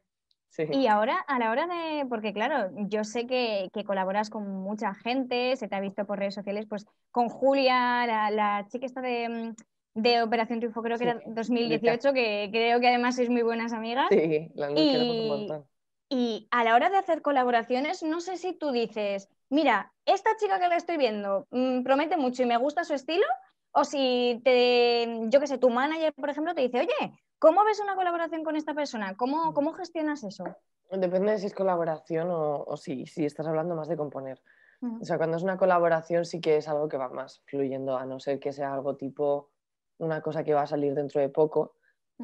Sí. 0.52 0.64
Y 0.70 0.86
ahora, 0.86 1.18
a 1.26 1.38
la 1.38 1.50
hora 1.50 1.66
de, 1.66 2.06
porque 2.06 2.32
claro, 2.32 2.70
yo 2.88 3.04
sé 3.04 3.26
que, 3.26 3.68
que 3.72 3.84
colaboras 3.84 4.30
con 4.30 4.46
mucha 4.62 4.94
gente, 4.94 5.56
se 5.56 5.68
te 5.68 5.76
ha 5.76 5.80
visto 5.80 6.06
por 6.06 6.18
redes 6.18 6.34
sociales, 6.34 6.66
pues 6.68 6.86
con 7.10 7.28
Julia, 7.28 8.06
la, 8.06 8.30
la 8.30 8.66
chica 8.68 8.86
esta 8.86 9.00
de, 9.00 9.54
de 9.94 10.22
Operación 10.22 10.60
Triunfo, 10.60 10.82
creo 10.82 10.98
que 10.98 11.04
Sí, 11.04 11.10
era 11.10 11.22
2018, 11.26 12.12
que 12.12 12.48
creo 12.52 12.80
que 12.80 12.88
además 12.88 13.16
sois 13.16 13.30
muy 13.30 13.42
buenas 13.42 13.72
amigas. 13.72 14.08
Sí, 14.10 14.50
la 14.54 14.68
queremos 14.68 15.18
un 15.18 15.26
Y- 15.26 15.28
montón. 15.28 15.68
Y 16.14 16.46
a 16.50 16.62
la 16.64 16.74
hora 16.74 16.90
de 16.90 16.98
hacer 16.98 17.22
colaboraciones, 17.22 18.02
no 18.02 18.20
sé 18.20 18.36
si 18.36 18.52
tú 18.52 18.70
dices, 18.70 19.28
mira, 19.48 19.94
esta 20.04 20.36
chica 20.36 20.60
que 20.60 20.68
la 20.68 20.76
estoy 20.76 20.98
viendo 20.98 21.46
mm, 21.50 21.82
promete 21.84 22.18
mucho 22.18 22.42
y 22.42 22.46
me 22.46 22.58
gusta 22.58 22.84
su 22.84 22.92
estilo, 22.92 23.24
o 23.72 23.84
si 23.84 24.40
te, 24.44 25.08
yo 25.30 25.40
qué 25.40 25.46
sé, 25.46 25.56
tu 25.58 25.70
manager, 25.70 26.12
por 26.14 26.28
ejemplo, 26.28 26.54
te 26.54 26.60
dice, 26.62 26.80
oye, 26.80 27.12
¿cómo 27.42 27.64
ves 27.64 27.80
una 27.80 27.96
colaboración 27.96 28.44
con 28.44 28.54
esta 28.54 28.72
persona? 28.72 29.16
¿Cómo, 29.16 29.52
cómo 29.52 29.72
gestionas 29.72 30.22
eso? 30.22 30.44
Depende 30.92 31.32
de 31.32 31.38
si 31.38 31.46
es 31.46 31.54
colaboración 31.54 32.30
o, 32.30 32.62
o 32.62 32.76
si, 32.76 33.04
si 33.06 33.24
estás 33.24 33.48
hablando 33.48 33.74
más 33.74 33.88
de 33.88 33.96
componer. 33.96 34.40
Ujú. 34.80 35.02
O 35.02 35.04
sea, 35.04 35.18
cuando 35.18 35.38
es 35.38 35.42
una 35.42 35.56
colaboración 35.56 36.24
sí 36.24 36.40
que 36.40 36.56
es 36.58 36.68
algo 36.68 36.88
que 36.88 36.96
va 36.96 37.08
más 37.08 37.42
fluyendo, 37.46 37.98
a 37.98 38.06
no 38.06 38.20
ser 38.20 38.38
que 38.38 38.52
sea 38.52 38.72
algo 38.72 38.96
tipo 38.96 39.50
una 39.98 40.20
cosa 40.20 40.44
que 40.44 40.54
va 40.54 40.62
a 40.62 40.66
salir 40.68 40.94
dentro 40.94 41.20
de 41.20 41.30
poco, 41.30 41.74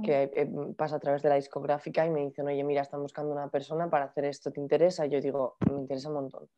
que 0.04 0.30
eh, 0.32 0.48
pasa 0.76 0.96
a 0.96 1.00
través 1.00 1.22
de 1.22 1.30
la 1.30 1.34
discográfica 1.34 2.06
y 2.06 2.10
me 2.10 2.20
dicen, 2.20 2.46
oye, 2.46 2.62
mira, 2.62 2.82
están 2.82 3.02
buscando 3.02 3.32
una 3.32 3.48
persona 3.48 3.90
para 3.90 4.04
hacer 4.04 4.24
esto, 4.24 4.52
¿te 4.52 4.60
interesa? 4.60 5.04
Y 5.04 5.10
yo 5.10 5.20
digo, 5.20 5.56
me 5.68 5.80
interesa 5.80 6.08
un 6.08 6.14
montón. 6.14 6.48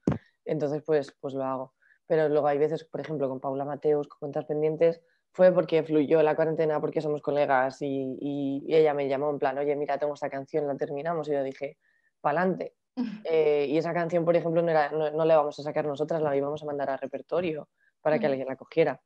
Entonces, 0.45 0.83
pues, 0.83 1.17
pues 1.19 1.33
lo 1.33 1.45
hago. 1.45 1.75
Pero 2.07 2.29
luego 2.29 2.47
hay 2.47 2.59
veces, 2.59 2.85
por 2.85 3.00
ejemplo, 3.00 3.29
con 3.31 3.40
Paula 3.40 3.64
Mateus, 3.64 4.09
con 4.09 4.19
Cuentas 4.19 4.45
Pendientes, 4.45 5.00
fue 5.33 5.53
porque 5.53 5.83
fluyó 5.83 6.23
la 6.23 6.35
cuarentena, 6.35 6.81
porque 6.81 7.01
somos 7.01 7.23
colegas 7.23 7.81
y, 7.83 8.17
y- 8.21 8.65
y 8.67 8.75
ella 8.77 8.95
me 8.95 9.09
llamó 9.09 9.31
en 9.31 9.39
plan, 9.39 9.57
oye, 9.59 9.77
mira, 9.77 9.99
tengo 9.99 10.15
esta 10.15 10.29
canción, 10.31 10.67
la 10.67 10.77
terminamos 10.77 11.29
y 11.29 11.33
yo 11.33 11.43
dije, 11.43 11.79
pa'lante. 12.21 12.75
Eh, 13.25 13.67
y 13.69 13.77
esa 13.79 13.93
canción, 13.93 14.25
por 14.25 14.35
ejemplo, 14.35 14.63
no, 14.63 14.71
era, 14.71 14.91
no, 14.91 15.11
no 15.11 15.25
la 15.25 15.37
vamos 15.37 15.59
a 15.59 15.63
sacar 15.63 15.85
nosotras, 15.85 16.21
la 16.23 16.35
íbamos 16.37 16.63
a 16.63 16.67
mandar 16.67 16.91
a 16.91 16.97
repertorio 16.97 17.69
para 18.01 18.19
que 18.19 18.27
Mm. 18.27 18.31
alguien 18.31 18.49
la 18.49 18.57
cogiera. 18.57 19.01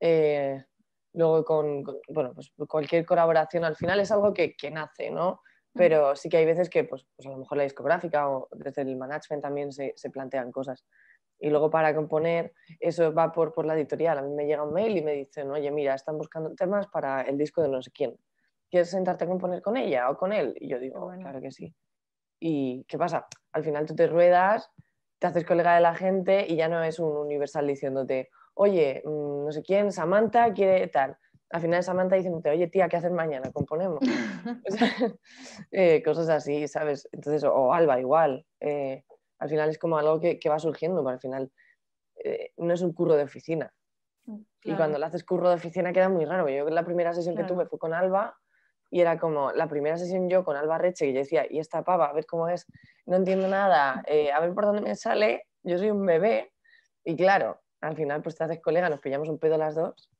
Eh, 0.00 0.64
luego 1.14 1.44
con, 1.44 1.82
con- 1.82 1.98
bueno, 2.08 2.32
pues 2.34 2.52
cualquier 2.68 3.04
colaboración 3.04 3.64
al 3.64 3.74
final 3.76 3.98
es 4.00 4.10
algo 4.12 4.32
que, 4.32 4.54
que 4.54 4.70
nace, 4.70 5.10
¿no? 5.10 5.40
Pero 5.74 6.16
sí 6.16 6.28
que 6.28 6.36
hay 6.38 6.44
veces 6.46 6.70
que 6.70 6.84
pues, 6.84 7.04
pues 7.16 7.26
a 7.26 7.30
lo 7.30 7.38
mejor 7.38 7.58
la 7.58 7.64
discográfica 7.64 8.28
o 8.30 8.48
desde 8.52 8.82
el 8.82 8.96
management 8.96 9.42
también 9.42 9.70
se, 9.72 9.92
se 9.96 10.10
plantean 10.10 10.50
cosas. 10.52 10.84
Y 11.38 11.50
luego 11.50 11.70
para 11.70 11.94
componer, 11.94 12.52
eso 12.80 13.12
va 13.12 13.32
por, 13.32 13.52
por 13.52 13.64
la 13.66 13.74
editorial. 13.74 14.18
A 14.18 14.22
mí 14.22 14.34
me 14.34 14.46
llega 14.46 14.64
un 14.64 14.72
mail 14.72 14.96
y 14.96 15.02
me 15.02 15.12
dicen, 15.12 15.50
oye, 15.50 15.70
mira, 15.70 15.94
están 15.94 16.18
buscando 16.18 16.54
temas 16.54 16.86
para 16.88 17.22
el 17.22 17.38
disco 17.38 17.62
de 17.62 17.68
no 17.68 17.80
sé 17.82 17.90
quién. 17.92 18.16
¿Quieres 18.70 18.90
sentarte 18.90 19.24
a 19.24 19.28
componer 19.28 19.62
con 19.62 19.76
ella 19.76 20.10
o 20.10 20.16
con 20.16 20.32
él? 20.32 20.54
Y 20.60 20.68
yo 20.68 20.78
digo, 20.78 21.00
bueno. 21.00 21.22
claro 21.22 21.40
que 21.40 21.50
sí. 21.50 21.74
¿Y 22.40 22.84
qué 22.88 22.98
pasa? 22.98 23.26
Al 23.52 23.64
final 23.64 23.86
tú 23.86 23.94
te 23.94 24.06
ruedas, 24.06 24.70
te 25.18 25.26
haces 25.26 25.44
colega 25.44 25.74
de 25.74 25.80
la 25.80 25.94
gente 25.94 26.46
y 26.48 26.56
ya 26.56 26.68
no 26.68 26.82
es 26.82 26.98
un 26.98 27.16
universal 27.16 27.66
diciéndote, 27.66 28.30
oye, 28.54 29.02
mm, 29.04 29.44
no 29.46 29.52
sé 29.52 29.62
quién, 29.62 29.92
Samantha 29.92 30.52
quiere 30.52 30.86
tal. 30.88 31.16
Al 31.50 31.60
final 31.62 31.82
Samantha 31.82 32.16
diciéndote, 32.16 32.50
oye, 32.50 32.68
tía, 32.68 32.88
¿qué 32.88 32.96
haces 32.98 33.12
mañana? 33.12 33.50
Componemos. 33.52 34.00
O 34.00 34.70
sea, 34.70 34.88
eh, 35.72 36.02
cosas 36.02 36.28
así, 36.28 36.68
¿sabes? 36.68 37.08
Entonces, 37.12 37.42
o, 37.44 37.52
o 37.54 37.72
Alba 37.72 37.98
igual. 38.00 38.46
eh, 38.60 39.04
al 39.38 39.48
final 39.48 39.68
es 39.70 39.78
como 39.78 39.98
algo 39.98 40.20
que, 40.20 40.38
que 40.38 40.48
va 40.48 40.58
surgiendo, 40.58 41.02
pero 41.02 41.14
al 41.14 41.20
final 41.20 41.52
eh, 42.16 42.52
no 42.56 42.74
es 42.74 42.82
un 42.82 42.92
curro 42.92 43.14
de 43.16 43.24
oficina. 43.24 43.72
Y 44.26 44.44
Claro. 44.60 44.76
cuando 44.78 44.98
le 44.98 45.06
haces 45.06 45.24
curro 45.24 45.48
de 45.48 45.54
oficina 45.54 45.92
queda 45.92 46.08
muy 46.08 46.24
raro. 46.24 46.48
Yo 46.48 46.68
la 46.68 46.84
primera 46.84 47.14
sesión 47.14 47.34
Claro. 47.34 47.46
que 47.48 47.54
tuve 47.54 47.66
fue 47.66 47.78
con 47.78 47.94
Alba 47.94 48.36
y 48.90 49.00
era 49.00 49.18
como 49.18 49.52
la 49.52 49.68
primera 49.68 49.96
sesión 49.96 50.28
yo 50.28 50.44
con 50.44 50.56
Alba 50.56 50.78
Reche 50.78 51.06
y 51.06 51.12
yo 51.12 51.20
decía, 51.20 51.46
y 51.48 51.58
esta 51.58 51.82
pava, 51.84 52.06
a 52.06 52.12
ver 52.12 52.26
cómo 52.26 52.48
es, 52.48 52.66
no 53.06 53.16
entiendo 53.16 53.46
nada, 53.48 54.02
eh, 54.06 54.30
a 54.32 54.40
ver 54.40 54.52
por 54.54 54.64
dónde 54.66 54.82
me 54.82 54.94
sale, 54.96 55.46
yo 55.62 55.78
soy 55.78 55.90
un 55.90 56.04
bebé. 56.04 56.52
Y 57.04 57.16
claro, 57.16 57.60
al 57.80 57.96
final 57.96 58.20
pues 58.22 58.36
te 58.36 58.44
haces 58.44 58.60
colega, 58.60 58.88
nos 58.90 59.00
pillamos 59.00 59.28
un 59.28 59.38
pedo 59.38 59.56
las 59.56 59.74
dos. 59.74 60.10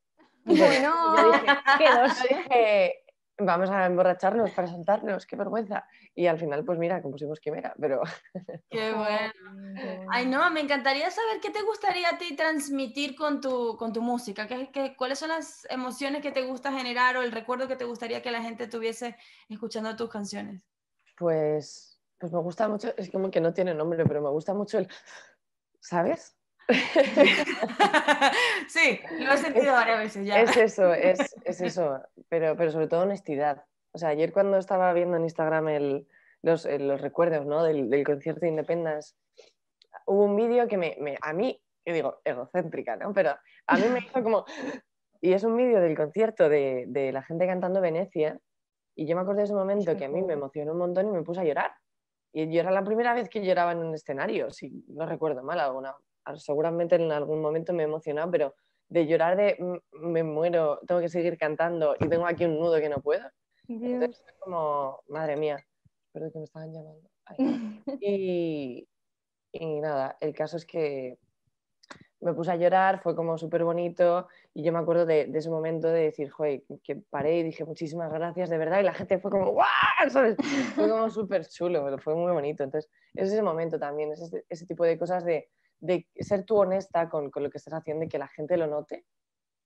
Bueno, 0.45 0.95
Yo 1.16 1.33
dije, 1.33 1.47
qué 1.79 1.85
dos. 2.01 2.19
yo 2.31 2.37
dije, 2.38 3.05
vamos 3.38 3.70
a 3.70 3.87
emborracharnos 3.87 4.51
para 4.53 4.68
sentarnos, 4.68 5.27
qué 5.27 5.37
vergüenza. 5.37 5.87
Y 6.14 6.27
al 6.27 6.38
final, 6.38 6.64
pues 6.64 6.79
mira, 6.79 7.03
compusimos 7.03 7.40
Quimera, 7.40 7.74
pero 7.81 8.03
Qué 8.70 8.92
bueno. 8.92 9.33
Ay, 10.12 10.27
no, 10.27 10.51
me 10.51 10.61
encantaría 10.61 11.11
saber 11.11 11.40
qué 11.40 11.51
te 11.51 11.62
gustaría 11.62 12.11
a 12.11 12.18
ti 12.18 12.37
transmitir 12.37 13.14
con 13.16 13.40
tu, 13.40 13.77
con 13.79 13.92
tu 13.92 14.03
música. 14.03 14.46
¿Qué, 14.46 14.70
qué- 14.72 14.96
cuáles 14.96 15.18
son 15.18 15.31
las 15.31 15.66
emociones 15.70 16.22
que 16.22 16.33
te 16.33 16.42
gusta 16.44 16.72
generar 16.72 17.16
o 17.16 17.22
el 17.22 17.33
recuerdo 17.33 17.68
que 17.68 17.77
te 17.77 17.85
gustaría 17.85 18.22
que 18.22 18.31
la 18.31 18.42
gente 18.42 18.66
tuviese 18.68 19.16
escuchando 19.48 19.96
tus 19.96 20.11
canciones? 20.11 20.62
pues, 21.16 22.01
pues 22.18 22.33
me 22.33 22.40
gusta 22.40 22.68
mucho, 22.68 22.94
es 22.96 23.11
como 23.11 23.31
que 23.31 23.40
no 23.40 23.53
tiene 23.55 23.74
nombre, 23.74 24.05
pero 24.07 24.22
me 24.22 24.31
gusta 24.31 24.55
mucho 24.55 24.79
el, 24.79 24.88
¿sabes? 25.81 26.38
sí, 28.69 29.01
lo 29.21 29.33
he 29.33 29.37
sentido 29.39 29.73
varias 29.73 29.99
veces 29.99 30.27
ya. 30.27 30.41
Es 30.43 30.57
eso, 30.57 30.93
es, 30.93 31.35
es 31.45 31.61
eso, 31.61 32.01
pero, 32.29 32.57
pero 32.57 32.71
sobre 32.71 32.89
todo 32.89 33.03
honestidad. 33.03 33.65
O 33.93 33.99
sea, 33.99 34.11
ayer 34.11 34.33
cuando 34.33 34.59
estaba 34.59 34.93
viendo 34.93 35.17
en 35.17 35.25
Instagram 35.25 35.69
el- 35.69 36.07
los, 36.43 36.67
eh, 36.67 36.79
los 36.79 37.01
recuerdos 37.01 37.47
¿no? 37.47 37.65
del, 37.65 37.91
del 37.91 38.05
concierto 38.05 38.41
de 38.43 38.49
Independence, 38.49 39.15
hubo 40.07 40.25
un 40.25 40.37
vídeo 40.37 40.69
que 40.69 40.77
me, 40.77 40.97
me- 41.01 41.19
a 41.21 41.33
mí, 41.33 41.61
yo 41.85 41.95
digo, 41.95 42.21
egocéntrica, 42.25 42.97
¿no? 42.97 43.13
Pero 43.13 43.35
a 43.67 43.77
mí 43.77 43.89
me 43.89 44.01
hizo 44.01 44.23
como... 44.23 44.45
Y 45.21 45.33
es 45.33 45.43
un 45.43 45.57
vídeo 45.57 45.81
del 45.81 45.97
concierto 45.97 46.49
de, 46.49 46.85
de 46.87 47.11
la 47.11 47.23
gente 47.23 47.47
cantando 47.47 47.81
Venecia, 47.81 48.39
y 48.95 49.07
yo 49.07 49.17
me 49.17 49.23
acuerdo 49.23 49.39
de 49.39 49.45
ese 49.47 49.55
momento 49.55 49.97
que 49.97 50.05
a 50.05 50.09
mí 50.09 50.23
me 50.23 50.35
emocionó 50.35 50.73
un 50.73 50.79
montón 50.79 51.09
y 51.09 51.13
me 51.13 51.23
puse 51.23 51.41
a 51.41 51.45
llorar. 51.45 51.73
Y 52.33 52.53
yo 52.53 52.61
era 52.61 52.71
la 52.71 52.85
primera 52.85 53.15
vez 53.15 53.29
que 53.29 53.45
lloraba 53.45 53.73
en 53.73 53.79
un 53.79 53.95
escenario, 53.95 54.51
si 54.51 54.85
no 54.89 55.07
recuerdo 55.07 55.43
mal, 55.43 55.59
alguna, 55.59 55.97
seguramente 56.37 56.97
en 56.97 57.11
algún 57.12 57.41
momento 57.41 57.73
me 57.73 57.83
he 57.83 57.87
emocionado, 57.87 58.31
pero 58.31 58.55
de 58.88 59.07
llorar 59.07 59.37
de 59.37 59.57
"Mm, 59.59 60.07
me 60.11 60.23
muero, 60.23 60.81
tengo 60.87 61.01
que 61.01 61.09
seguir 61.09 61.37
cantando 61.38 61.95
y 62.01 62.09
tengo 62.09 62.27
aquí 62.27 62.45
un 62.45 62.59
nudo 62.59 62.79
que 62.81 62.88
no 62.88 63.01
puedo. 63.01 63.25
Entonces 63.93 64.23
fue 64.23 64.33
como, 64.41 65.03
madre 65.09 65.37
mía, 65.37 65.57
espero 66.07 66.33
que 66.33 66.38
me 66.38 66.45
estaban 66.45 66.73
llamando. 66.73 67.09
Y, 68.01 68.88
y 69.53 69.81
nada, 69.81 70.17
el 70.21 70.35
caso 70.35 70.57
es 70.57 70.64
que 70.64 71.19
me 72.21 72.35
puse 72.35 72.51
a 72.51 72.57
llorar, 72.57 73.01
fue 73.01 73.14
como 73.14 73.38
súper 73.38 73.62
bonito 73.64 74.27
y 74.53 74.62
yo 74.64 74.73
me 74.73 74.79
acuerdo 74.81 75.07
de, 75.07 75.27
de 75.27 75.38
ese 75.38 75.51
momento 75.51 75.87
de 75.88 76.01
decir, 76.05 76.31
joder, 76.31 76.62
que 76.83 76.97
paré 76.97 77.38
y 77.38 77.43
dije 77.45 77.64
muchísimas 77.64 78.12
gracias, 78.12 78.51
de 78.51 78.59
verdad, 78.59 78.81
y 78.81 78.85
la 78.85 78.93
gente 78.95 79.19
fue 79.19 79.31
como, 79.31 79.53
¡guau! 79.53 79.67
¿sabes? 80.11 80.37
Fue 80.75 80.88
como 80.88 81.09
súper 81.11 81.47
chulo, 81.47 81.85
pero 81.85 81.99
fue 81.99 82.14
muy 82.17 82.33
bonito. 82.33 82.64
Entonces, 82.64 82.91
es 83.14 83.31
ese 83.33 83.43
momento 83.43 83.79
también, 83.79 84.12
es 84.12 84.21
ese, 84.23 84.45
ese 84.49 84.67
tipo 84.67 84.85
de 84.85 84.99
cosas 84.99 85.25
de, 85.25 85.49
de 85.81 86.07
ser 86.17 86.45
tú 86.45 86.57
honesta 86.59 87.09
con, 87.09 87.31
con 87.31 87.43
lo 87.43 87.51
que 87.51 87.59
estás 87.59 87.75
haciendo 87.75 88.05
y 88.05 88.09
que 88.09 88.19
la 88.19 88.29
gente 88.29 88.57
lo 88.57 88.67
note, 88.67 89.05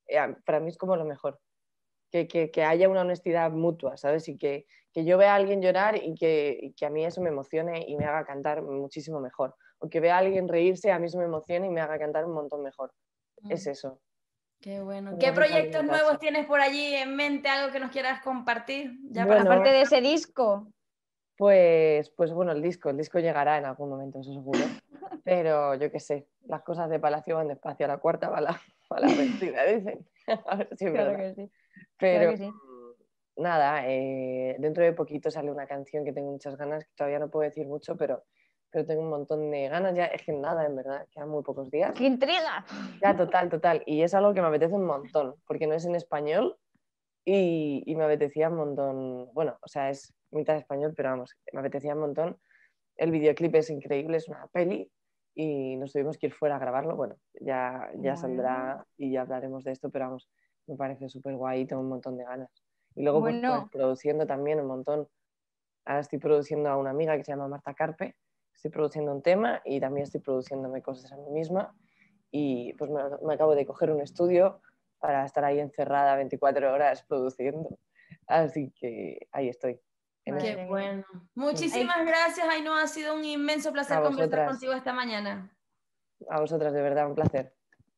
eh, 0.06 0.34
para 0.44 0.60
mí 0.60 0.68
es 0.68 0.78
como 0.78 0.96
lo 0.96 1.04
mejor. 1.04 1.38
Que, 2.10 2.28
que- 2.28 2.50
que 2.50 2.62
haya 2.64 2.88
una 2.90 3.00
honestidad 3.00 3.50
mutua, 3.50 3.96
¿sabes? 3.96 4.28
Y 4.28 4.36
que, 4.36 4.66
que 4.92 5.04
yo 5.06 5.16
vea 5.16 5.32
a 5.32 5.36
alguien 5.36 5.62
llorar 5.62 5.96
y 5.96 6.14
que, 6.14 6.58
y 6.60 6.74
que 6.74 6.84
a 6.84 6.90
mí 6.90 7.04
eso 7.06 7.22
me 7.22 7.30
emocione 7.30 7.84
y 7.88 7.96
me 7.96 8.04
haga 8.04 8.24
cantar 8.26 8.62
muchísimo 8.62 9.18
mejor. 9.20 9.54
O 9.78 9.88
que 9.88 10.00
vea 10.00 10.16
a 10.16 10.18
alguien 10.18 10.46
reírse, 10.48 10.92
a 10.92 10.98
mí 10.98 11.06
eso 11.06 11.18
me 11.18 11.24
emocione 11.24 11.66
y 11.66 11.70
me 11.70 11.80
haga 11.80 11.98
cantar 11.98 12.26
un 12.26 12.34
montón 12.34 12.62
mejor. 12.62 12.92
Es 13.48 13.66
eso. 13.66 14.00
Qué 14.60 14.80
bueno. 14.80 15.16
¿Qué 15.18 15.32
proyectos 15.32 15.82
nuevos 15.84 16.18
tienes 16.18 16.46
por 16.46 16.60
allí 16.60 16.94
en 16.94 17.16
mente? 17.16 17.48
¿Algo 17.48 17.72
que 17.72 17.80
nos 17.80 17.90
quieras 17.90 18.20
compartir? 18.22 18.92
Ya 19.10 19.24
Bueno, 19.24 19.44
para 19.44 19.54
Aparte 19.56 19.70
de 19.70 19.80
ese 19.82 20.00
disco, 20.02 20.68
Pues, 21.42 22.08
pues 22.10 22.32
bueno, 22.32 22.52
el 22.52 22.62
disco, 22.62 22.90
el 22.90 22.96
disco 22.96 23.18
llegará 23.18 23.58
en 23.58 23.64
algún 23.64 23.88
momento, 23.88 24.20
eso 24.20 24.32
seguro. 24.32 24.60
Pero 25.24 25.74
yo 25.74 25.90
qué 25.90 25.98
sé, 25.98 26.28
las 26.46 26.62
cosas 26.62 26.88
de 26.88 27.00
Palacio 27.00 27.34
van 27.34 27.48
despacio, 27.48 27.84
a 27.84 27.88
la 27.88 27.98
cuarta 27.98 28.28
va 28.28 28.40
la, 28.40 28.60
va 28.92 29.00
la 29.00 29.08
vencida, 29.08 29.64
dicen. 29.64 30.06
A 30.46 30.54
ver 30.54 30.68
si 30.76 30.84
es 30.84 30.92
claro 30.92 31.10
verdad. 31.10 31.34
que 31.34 31.34
sí. 31.34 31.52
Pero 31.98 32.30
que 32.30 32.36
sí. 32.36 32.52
nada, 33.34 33.88
eh, 33.88 34.54
dentro 34.60 34.84
de 34.84 34.92
poquito 34.92 35.32
sale 35.32 35.50
una 35.50 35.66
canción 35.66 36.04
que 36.04 36.12
tengo 36.12 36.30
muchas 36.30 36.56
ganas, 36.56 36.84
que 36.84 36.92
todavía 36.94 37.18
no 37.18 37.28
puedo 37.28 37.42
decir 37.42 37.66
mucho, 37.66 37.96
pero, 37.96 38.22
pero 38.70 38.86
tengo 38.86 39.02
un 39.02 39.10
montón 39.10 39.50
de 39.50 39.68
ganas 39.68 39.96
ya. 39.96 40.04
Es 40.04 40.22
que 40.22 40.32
nada, 40.32 40.64
en 40.64 40.76
verdad, 40.76 41.08
quedan 41.10 41.28
muy 41.28 41.42
pocos 41.42 41.72
días. 41.72 41.92
¡Qué 41.98 42.04
intriga! 42.04 42.64
Ya, 43.02 43.16
total, 43.16 43.50
total. 43.50 43.82
Y 43.84 44.02
es 44.02 44.14
algo 44.14 44.32
que 44.32 44.40
me 44.40 44.46
apetece 44.46 44.76
un 44.76 44.84
montón, 44.86 45.34
porque 45.48 45.66
no 45.66 45.74
es 45.74 45.84
en 45.86 45.96
español 45.96 46.56
y, 47.24 47.82
y 47.86 47.96
me 47.96 48.04
apetecía 48.04 48.48
un 48.48 48.56
montón. 48.56 49.32
Bueno, 49.32 49.56
o 49.62 49.68
sea, 49.68 49.90
es 49.90 50.12
mitad 50.30 50.56
español, 50.56 50.92
pero 50.96 51.10
vamos, 51.10 51.34
me 51.52 51.60
apetecía 51.60 51.94
un 51.94 52.00
montón. 52.00 52.38
El 52.96 53.10
videoclip 53.10 53.54
es 53.54 53.70
increíble, 53.70 54.16
es 54.18 54.28
una 54.28 54.46
peli 54.48 54.90
y 55.34 55.76
nos 55.76 55.92
tuvimos 55.92 56.18
que 56.18 56.26
ir 56.26 56.32
fuera 56.32 56.56
a 56.56 56.58
grabarlo. 56.58 56.96
Bueno, 56.96 57.16
ya, 57.40 57.90
ya 57.96 58.16
saldrá 58.16 58.84
y 58.96 59.12
ya 59.12 59.22
hablaremos 59.22 59.64
de 59.64 59.72
esto, 59.72 59.90
pero 59.90 60.06
vamos, 60.06 60.28
me 60.66 60.76
parece 60.76 61.08
súper 61.08 61.36
guay 61.36 61.62
y 61.62 61.66
tengo 61.66 61.82
un 61.82 61.88
montón 61.88 62.16
de 62.18 62.24
ganas. 62.24 62.50
Y 62.94 63.02
luego 63.02 63.20
pues, 63.20 63.34
Bueno. 63.34 63.60
pues, 63.60 63.70
produciendo 63.72 64.26
también 64.26 64.60
un 64.60 64.66
montón. 64.66 65.08
Ahora 65.84 66.00
estoy 66.00 66.18
produciendo 66.18 66.68
a 66.68 66.76
una 66.76 66.90
amiga 66.90 67.16
que 67.16 67.24
se 67.24 67.32
llama 67.32 67.48
Marta 67.48 67.74
Carpe, 67.74 68.16
estoy 68.54 68.70
produciendo 68.70 69.12
un 69.12 69.22
tema 69.22 69.60
y 69.64 69.80
también 69.80 70.04
estoy 70.04 70.20
produciéndome 70.20 70.82
cosas 70.82 71.10
a 71.12 71.16
mí 71.16 71.30
misma 71.30 71.74
y 72.30 72.72
pues 72.74 72.90
me, 72.90 73.00
me 73.26 73.34
acabo 73.34 73.54
de 73.54 73.66
coger 73.66 73.90
un 73.90 74.00
estudio 74.00 74.60
para 75.02 75.24
estar 75.26 75.44
ahí 75.44 75.58
encerrada 75.58 76.14
24 76.14 76.72
horas 76.72 77.02
produciendo. 77.02 77.76
Así 78.28 78.70
que 78.70 79.26
ahí 79.32 79.48
estoy. 79.48 79.80
Qué 80.24 80.64
bueno. 80.68 81.04
Muchísimas 81.34 82.06
gracias, 82.06 82.46
Ainhoa. 82.48 82.82
Ha 82.82 82.86
sido 82.86 83.16
un 83.16 83.24
inmenso 83.24 83.72
placer 83.72 84.00
conversar 84.00 84.46
contigo 84.46 84.72
esta 84.72 84.92
mañana. 84.92 85.52
A 86.30 86.38
vosotras, 86.38 86.72
de 86.72 86.82
verdad, 86.82 87.08
un 87.08 87.16
placer. 87.16 87.52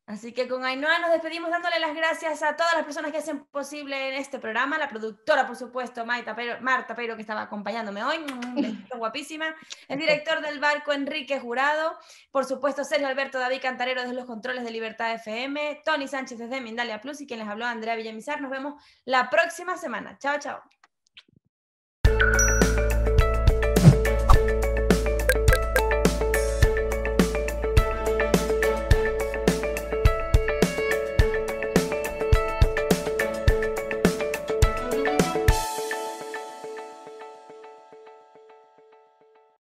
Así 0.07 0.33
que 0.33 0.47
con 0.47 0.63
Ainhoa 0.63 0.99
nos 0.99 1.09
despedimos 1.11 1.49
dándole 1.49 1.79
las 1.79 1.95
gracias 1.95 2.43
a 2.43 2.55
todas 2.55 2.73
las 2.75 2.83
personas 2.83 3.11
que 3.11 3.17
hacen 3.17 3.43
posible 3.45 4.09
en 4.09 4.13
este 4.13 4.37
programa, 4.37 4.77
la 4.77 4.87
productora, 4.87 5.47
por 5.47 5.55
supuesto, 5.55 6.05
Maita 6.05 6.35
Pero- 6.35 6.61
Marta 6.61 6.95
Peiro, 6.95 7.15
que 7.15 7.21
estaba 7.23 7.41
acompañándome 7.41 8.03
hoy, 8.03 8.17
guapísima, 8.95 9.55
el 9.87 9.97
director 9.97 10.41
del 10.41 10.59
barco, 10.59 10.93
Enrique 10.93 11.39
Jurado, 11.39 11.97
por 12.31 12.45
supuesto, 12.45 12.83
Sergio 12.83 13.07
Alberto 13.07 13.39
David 13.39 13.61
Cantarero 13.63 14.01
desde 14.01 14.13
los 14.13 14.25
controles 14.25 14.63
de 14.63 14.69
Libertad 14.69 15.11
FM, 15.13 15.81
Tony 15.83 16.07
Sánchez 16.07 16.37
desde 16.37 16.61
Mindalia 16.61 17.01
Plus 17.01 17.21
y 17.21 17.25
quien 17.27 17.39
les 17.39 17.47
habló, 17.47 17.65
Andrea 17.65 17.95
Villamizar. 17.95 18.41
Nos 18.41 18.51
vemos 18.51 18.75
la 19.05 19.31
próxima 19.31 19.75
semana. 19.75 20.19
Chao, 20.19 20.37
chao. 20.37 20.61